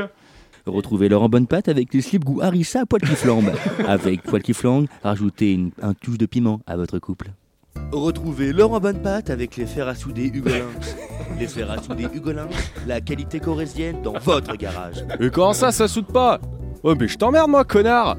[0.67, 3.51] Retrouvez Laurent Bonnepatte avec les slips goût harissa poil qui flambe.
[3.87, 7.31] Avec poil qui flambe, rajoutez une, un touche de piment à votre couple.
[7.93, 10.67] Retrouvez Laurent Bonnepatte avec les fers à souder Hugolin.
[11.39, 12.49] les fers à souder Hugolin,
[12.87, 15.05] la qualité corésienne dans votre garage.
[15.19, 16.41] Mais comment ça, ça soude pas?
[16.83, 18.17] Oh, mais je t'emmerde, moi, connard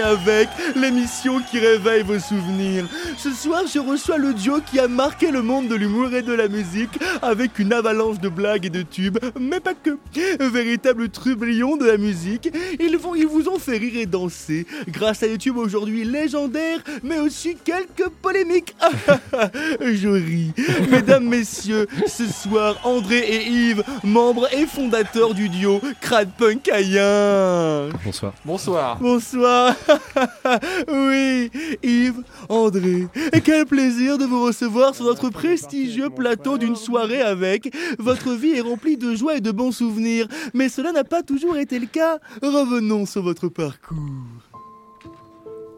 [0.00, 0.48] avec,
[0.84, 2.84] l'émission qui réveille vos souvenirs.
[3.16, 6.34] Ce soir, je reçois le duo qui a marqué le monde de l'humour et de
[6.34, 9.96] la musique avec une avalanche de blagues et de tubes, mais pas que.
[10.40, 15.22] Véritable trublion de la musique, ils, vont, ils vous ont fait rire et danser grâce
[15.22, 18.76] à des tubes aujourd'hui légendaires, mais aussi quelques polémiques.
[19.80, 20.52] je ris.
[20.90, 27.88] Mesdames, messieurs, ce soir, André et Yves, membres et fondateurs du duo Crade Punk Aïen.
[28.04, 28.34] Bonsoir.
[28.44, 28.98] Bonsoir.
[29.00, 29.74] Bonsoir.
[30.88, 31.50] oui,
[31.82, 33.06] Yves, André,
[33.44, 37.74] quel plaisir de vous recevoir sur notre prestigieux plateau d'une soirée avec.
[37.98, 41.56] Votre vie est remplie de joie et de bons souvenirs, mais cela n'a pas toujours
[41.56, 42.18] été le cas.
[42.42, 43.98] Revenons sur votre parcours.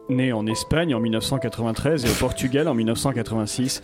[0.09, 3.81] Né en Espagne en 1993 et au Portugal en 1986,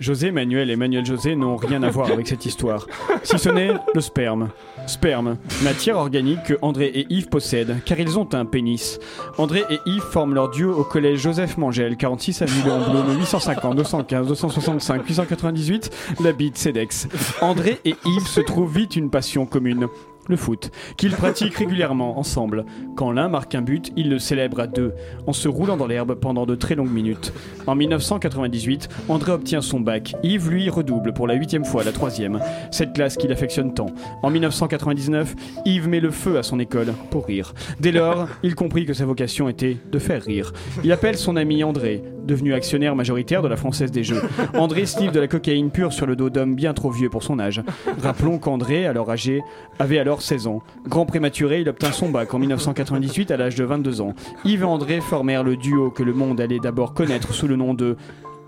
[0.00, 2.86] José Manuel et Manuel José n'ont rien à voir avec cette histoire,
[3.22, 4.50] si ce n'est le sperme.
[4.86, 8.98] Sperme, matière organique que André et Yves possèdent, car ils ont un pénis.
[9.38, 13.76] André et Yves forment leur duo au collège Joseph Mangel, 46 avenue Léon Blum, 850,
[13.76, 15.90] 215, 265, 898,
[16.22, 17.08] la bite CEDEX.
[17.40, 19.88] André et Yves se trouvent vite une passion commune
[20.30, 22.64] le foot, qu'ils pratiquent régulièrement ensemble.
[22.96, 24.94] Quand l'un marque un but, ils le célèbrent à deux,
[25.26, 27.32] en se roulant dans l'herbe pendant de très longues minutes.
[27.66, 30.14] En 1998, André obtient son bac.
[30.22, 32.40] Yves, lui, redouble pour la huitième fois, la troisième.
[32.70, 33.90] Cette classe qu'il affectionne tant.
[34.22, 35.34] En 1999,
[35.66, 37.52] Yves met le feu à son école pour rire.
[37.80, 40.52] Dès lors, il comprit que sa vocation était de faire rire.
[40.84, 44.22] Il appelle son ami André, devenu actionnaire majoritaire de la Française des Jeux.
[44.54, 47.38] André slip de la cocaïne pure sur le dos d'hommes bien trop vieux pour son
[47.38, 47.62] âge.
[48.02, 49.42] Rappelons qu'André, alors âgé,
[49.78, 50.62] avait alors 16 ans.
[50.86, 54.14] Grand prématuré, il obtint son bac en 1998 à l'âge de 22 ans.
[54.44, 57.74] Yves et André formèrent le duo que le monde allait d'abord connaître sous le nom
[57.74, 57.96] de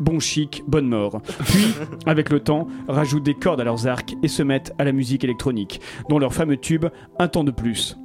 [0.01, 1.21] Bon chic, bonne mort.
[1.45, 1.75] Puis,
[2.07, 5.23] avec le temps, rajoutent des cordes à leurs arcs et se mettent à la musique
[5.23, 6.87] électronique, dont leur fameux tube
[7.21, 7.97] Un temps de plus.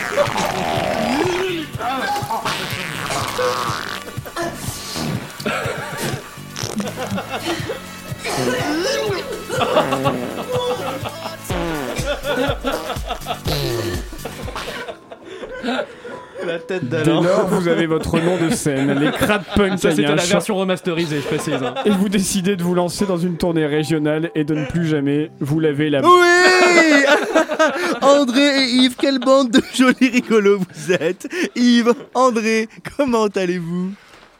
[15.63, 16.02] ha!
[16.45, 20.03] La tête Dès lors, vous avez votre nom de scène, les Crap Punk Ça, c'était
[20.15, 21.53] la version remasterisée, je précise.
[21.53, 21.73] hein.
[21.85, 25.31] Et vous décidez de vous lancer dans une tournée régionale et de ne plus jamais
[25.39, 26.09] vous laver la Oui
[28.01, 32.67] André et Yves, quelle bande de jolis rigolos vous êtes Yves, André,
[32.97, 33.91] comment allez-vous?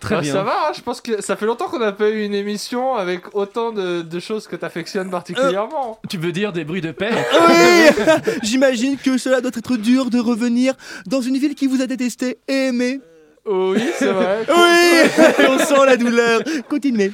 [0.10, 2.34] Bah, Ça va, hein, je pense que ça fait longtemps qu'on n'a pas eu une
[2.34, 6.00] émission avec autant de, de choses que t'affectionnes particulièrement.
[6.10, 7.12] Tu veux dire des bruits de paix
[7.48, 8.04] Oui
[8.44, 10.74] J'imagine que cela doit être dur de revenir
[11.06, 13.00] dans une ville qui vous a détesté et aimé.
[13.46, 14.46] Oui, c'est vrai.
[14.48, 16.42] Oui On sent la douleur.
[16.70, 17.12] Continuez.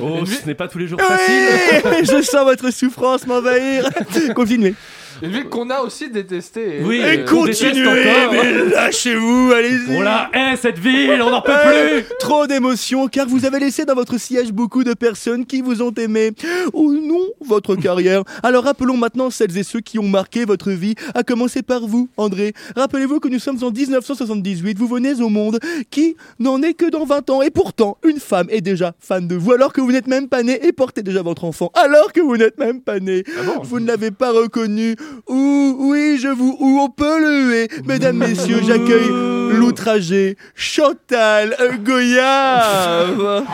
[0.00, 2.04] Oh, ce n'est pas tous les jours Oui facile.
[2.18, 3.88] Je sens votre souffrance m'envahir.
[4.34, 4.74] Continuez.
[5.22, 6.80] Une ville qu'on a aussi détestée.
[6.82, 8.32] Oui, Et on continuez, déteste encore.
[8.32, 9.96] mais lâchez-vous, allez-y.
[9.96, 12.06] On la hait cette ville, on n'en peut Euh, plus.
[12.18, 15.92] Trop d'émotions car vous avez laissé dans votre siège beaucoup de personnes qui vous ont
[15.92, 16.32] aimé.
[16.72, 18.22] Ou non, votre carrière.
[18.42, 22.08] Alors rappelons maintenant celles et ceux qui ont marqué votre vie, à commencer par vous,
[22.16, 22.52] André.
[22.76, 25.58] Rappelez-vous que nous sommes en 1978, vous venez au monde
[25.90, 29.36] qui n'en est que dans 20 ans et pourtant une femme est déjà fan de
[29.36, 32.20] vous alors que vous n'êtes même pas né et portez déjà votre enfant alors que
[32.20, 33.22] vous n'êtes même pas né.
[33.62, 34.96] vous ne l'avez pas reconnu.
[35.28, 37.68] Ou oui, je vous ou on peut le huer.
[37.86, 39.08] Mesdames, messieurs, j'accueille
[39.52, 43.44] l'outragé Chantal Goyave.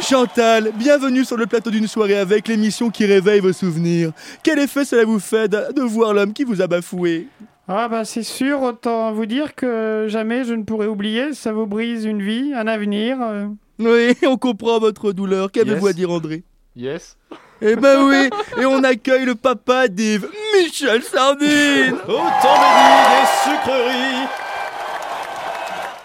[0.00, 4.12] Chantal, bienvenue sur le plateau d'une soirée avec l'émission qui réveille vos souvenirs.
[4.42, 7.28] Quel effet cela vous fait de, de voir l'homme qui vous a bafoué?
[7.68, 11.66] Ah bah c'est sûr, autant vous dire que jamais je ne pourrai oublier, ça vous
[11.66, 13.18] brise une vie, un avenir.
[13.20, 13.46] euh.
[13.78, 15.50] Oui, on comprend votre douleur.
[15.52, 15.90] Qu'avez-vous Yes.
[15.90, 16.42] à dire, André?
[16.76, 17.16] Yes.
[17.60, 23.26] Eh ben oui, et on accueille le papa d'Yves, Michel Sardine Autant de vie des
[23.44, 24.28] sucreries.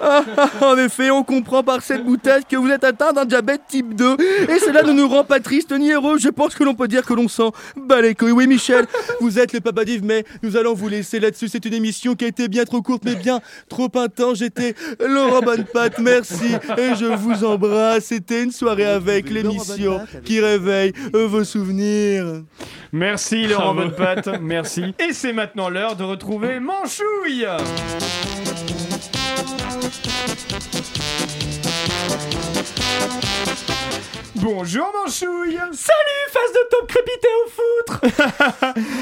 [0.05, 0.23] Ah,
[0.61, 4.17] en effet, on comprend par cette boutade que vous êtes atteint d'un diabète type 2.
[4.49, 6.19] Et cela ne nous rend pas triste ni heureux.
[6.19, 8.31] Je pense que l'on peut dire que l'on sent bat les couilles.
[8.31, 8.85] Oui, Michel,
[9.19, 11.47] vous êtes le papa d'Yves, mais nous allons vous laisser là-dessus.
[11.47, 14.39] C'est une émission qui a été bien trop courte, mais bien trop intense.
[14.39, 16.53] J'étais Laurent Bonnepatte, merci.
[16.77, 18.05] Et je vous embrasse.
[18.05, 22.43] C'était une soirée avec l'émission qui réveille euh, vos souvenirs.
[22.91, 23.73] Merci Laurent.
[23.73, 24.93] Bonnepatte, merci.
[24.99, 27.47] Et c'est maintenant l'heure de retrouver Manchouille
[34.45, 37.99] Bonjour Manchouille Salut, face de taupe crépité au foutre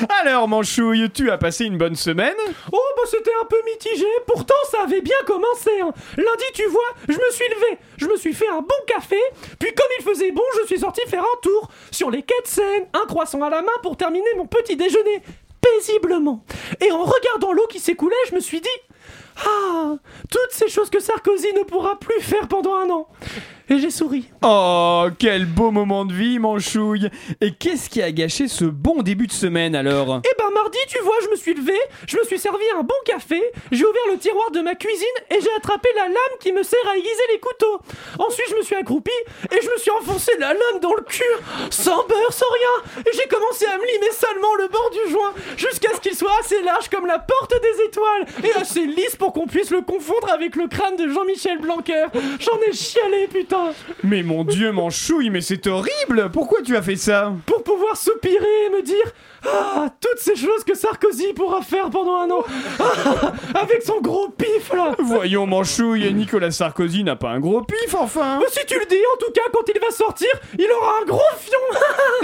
[0.21, 2.37] Alors Manchouille, tu as passé une bonne semaine?
[2.71, 5.81] Oh, bah c'était un peu mitigé, pourtant ça avait bien commencé.
[5.81, 5.91] hein.
[6.15, 9.19] Lundi, tu vois, je me suis levé, je me suis fait un bon café,
[9.59, 12.47] puis comme il faisait bon, je suis sorti faire un tour sur les quais de
[12.47, 15.23] Seine, un croissant à la main pour terminer mon petit déjeuner,
[15.59, 16.45] paisiblement.
[16.79, 18.69] Et en regardant l'eau qui s'écoulait, je me suis dit
[19.45, 19.95] Ah,
[20.31, 23.09] toutes ces choses que Sarkozy ne pourra plus faire pendant un an.
[23.69, 24.29] Et j'ai souri.
[24.41, 27.09] Oh, quel beau moment de vie Manchouille
[27.39, 30.19] Et qu'est-ce qui a gâché ce bon début de semaine alors?
[30.25, 32.93] Eh ben mardi, tu vois, je me suis levé, je me suis servi un bon
[33.05, 33.41] café,
[33.71, 36.85] j'ai ouvert le tiroir de ma cuisine et j'ai attrapé la lame qui me sert
[36.91, 37.79] à aiguiser les couteaux.
[38.19, 39.11] Ensuite, je me suis accroupi
[39.49, 41.23] et je me suis enfoncé la lame dans le cul,
[41.69, 43.01] sans beurre, sans rien.
[43.05, 46.37] Et j'ai commencé à me limer seulement le bord du joint jusqu'à ce qu'il soit
[46.41, 50.29] assez large comme la porte des étoiles et assez lisse pour qu'on puisse le confondre
[50.33, 52.07] avec le crâne de Jean-Michel Blanquer.
[52.41, 53.52] J'en ai chialé, putain.
[54.03, 56.29] Mais mon dieu Manchouille, mais c'est horrible.
[56.31, 57.33] Pourquoi tu as fait ça?
[57.45, 59.11] Pour pouvoir soupirer et me dire
[59.45, 62.43] Ah, toutes ces choses que Sarkozy pourra faire pendant un an.
[62.79, 64.91] Ah, Avec son gros pif là.
[64.99, 68.39] Voyons Manchouille, Nicolas Sarkozy n'a pas un gros pif enfin.
[68.39, 71.05] Mais si tu le dis, en tout cas, quand il va sortir, il aura un
[71.05, 71.59] gros fion.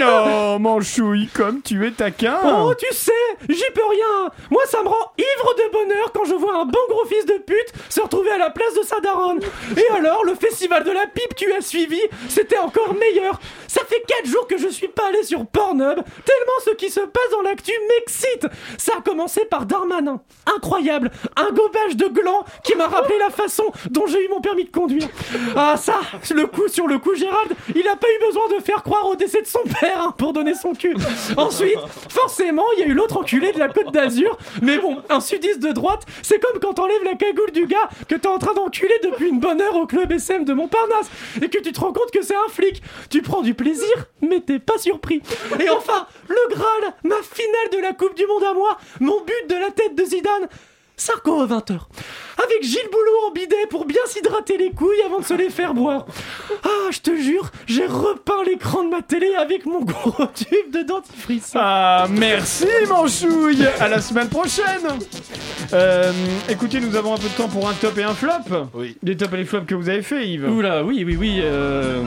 [0.02, 2.38] Oh Manchouille, comme tu es taquin.
[2.44, 3.12] Oh, tu sais,
[3.48, 4.30] j'y peux rien.
[4.50, 7.34] Moi, ça me rend ivre de bonheur quand je vois un bon gros fils de
[7.34, 9.40] pute se retrouver à la place de sa daronne.
[9.76, 13.38] Et alors, le festival de la pipe qui a suivi, c'était encore meilleur.
[13.68, 17.00] Ça fait 4 jours que je suis pas allé sur Pornhub, tellement ce qui se
[17.10, 18.46] passe dans l'actu m'excite.
[18.78, 20.20] Ça a commencé par Darmanin.
[20.56, 24.64] Incroyable, un gobage de gland qui m'a rappelé la façon dont j'ai eu mon permis
[24.64, 25.08] de conduire.
[25.56, 26.00] Ah ça,
[26.34, 29.16] le coup sur le coup, Gérald, il a pas eu besoin de faire croire au
[29.16, 30.96] décès de son père hein, pour donner son cul.
[31.36, 34.36] Ensuite, forcément, il y a eu l'autre enculé de la Côte d'Azur.
[34.62, 38.14] Mais bon, un sudiste de droite, c'est comme quand t'enlèves la cagoule du gars que
[38.14, 41.10] t'es en train d'enculer depuis une bonne heure au club SM de Montparnasse
[41.42, 42.82] et que tu te rends compte que c'est un flic.
[43.08, 43.90] Tu prends du plaisir,
[44.20, 45.22] mais t'es pas surpris.
[45.60, 49.48] Et enfin, le Graal, ma finale de la Coupe du Monde à moi, mon but
[49.48, 50.48] de la tête de Zidane.
[50.96, 51.78] Sarko à 20h.
[52.44, 55.72] Avec Gilles Boulot en bidet pour bien s'hydrater les couilles avant de se les faire
[55.72, 56.04] boire.
[56.62, 60.82] Ah, je te jure, j'ai repeint l'écran de ma télé avec mon gros tube de
[60.82, 61.52] dentifrice.
[61.54, 64.98] Ah, merci Manchouille À la semaine prochaine
[65.72, 66.12] Euh,
[66.50, 68.32] Écoutez, nous avons un peu de temps pour un top et un flop.
[68.74, 68.94] Oui.
[69.02, 70.50] Les tops et les flops que vous avez fait, Yves.
[70.50, 71.40] Oula, oui, oui, oui.
[71.42, 72.02] euh,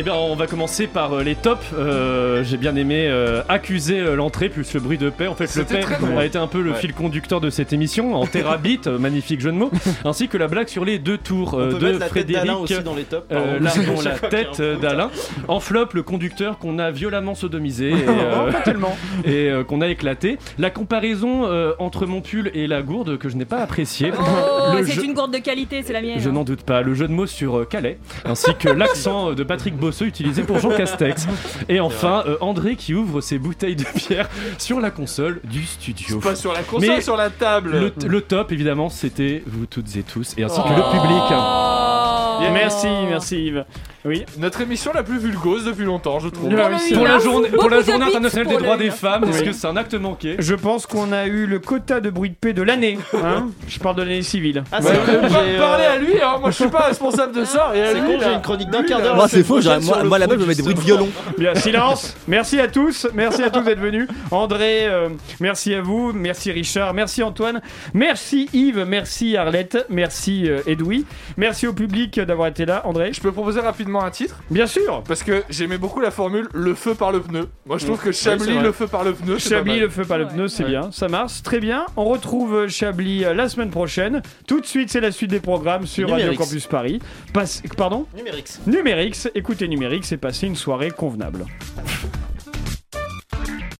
[0.00, 1.60] Eh bien, on va commencer par euh, les tops.
[1.78, 5.26] Euh, J'ai bien aimé euh, accuser euh, l'entrée plus le bruit de paix.
[5.26, 5.82] En fait, le paix
[6.16, 6.76] a été un peu le Ouais.
[6.78, 9.70] fil conducteur de cette émission en terabit, euh, magnifique jeu de mots,
[10.06, 12.50] ainsi que la blague sur les deux tours euh, On peut de la tête Frédéric.
[12.60, 15.10] aussi dans les tops, Chaque la tête d'Alain.
[15.48, 18.96] En flop, le conducteur qu'on a violemment sodomisé et, euh, Pas tellement.
[19.26, 20.38] et euh, qu'on a éclaté.
[20.58, 24.12] La comparaison euh, entre mon pull et la gourde que je n'ai pas appréciée.
[24.18, 26.20] Oh, c'est jeu- une gourde de qualité, c'est la mienne.
[26.20, 26.80] je n'en doute pas.
[26.80, 29.76] Le jeu de mots sur euh, Calais, ainsi que l'accent de Patrick
[30.06, 31.26] Utilisé pour Jean Castex.
[31.68, 34.28] Et enfin, euh, André qui ouvre ses bouteilles de bière
[34.58, 36.18] sur la console du studio.
[36.20, 37.70] Pas sur la console, sur la table.
[37.72, 40.76] Le, le top, évidemment, c'était vous toutes et tous, et ainsi que Oh.
[40.76, 42.29] le public.
[42.40, 42.50] Yeah.
[42.50, 43.64] Merci, merci Yves.
[44.04, 44.24] Oui.
[44.38, 46.48] Notre émission la plus vulgose depuis longtemps, je trouve.
[46.48, 46.54] Oui,
[46.94, 49.46] Pour la journée, pour la journée internationale des droits des femmes, est-ce Oui.
[49.48, 50.36] que c'est un acte manqué?
[50.38, 52.98] Je pense qu'on a eu le quota de bruit de paix de l'année.
[53.22, 53.48] Hein?
[53.68, 54.64] Je parle de l'année civile.
[54.72, 57.72] Ah, c'est vrai, j'ai, Parlez à lui, hein, moi je suis pas responsable de ça.
[57.74, 59.14] C'est con, j'ai une chronique d'un quart d'heure.
[59.16, 61.08] Moi, la c'est faux, moi, moi là-bas, je mets des bruits de violon.
[61.36, 62.16] Bien, silence.
[62.26, 63.06] Merci à tous.
[63.14, 64.08] Merci à tous d'être venus.
[64.30, 65.10] André, euh,
[65.40, 66.12] merci à vous.
[66.14, 66.94] Merci Richard.
[66.94, 67.60] Merci Antoine.
[67.92, 68.84] Merci Yves.
[68.86, 69.84] Merci Arlette.
[69.90, 71.04] Merci euh, Edoui.
[71.36, 72.82] Merci au public d'avoir été là.
[72.86, 73.12] André.
[73.12, 75.02] Je peux proposer rapidement un titre Bien sûr.
[75.06, 77.48] Parce que j'aimais beaucoup la formule le feu par le pneu.
[77.66, 79.38] Moi je trouve que Chablis le feu par le pneu.
[79.38, 79.80] Chablis, mal.
[79.80, 80.70] le feu par le pneu, c'est Ouais.
[80.70, 81.84] bien, ça marche, très bien.
[81.96, 84.22] On retrouve euh, Chablis euh, la semaine prochaine.
[84.46, 86.32] Tout de suite, c'est la suite des programmes sur Radio.
[86.34, 87.00] Campus Paris.
[87.32, 88.60] Passe- Pardon Numérix.
[88.66, 91.44] Numérix, écoutez Numérix et passez une soirée convenable.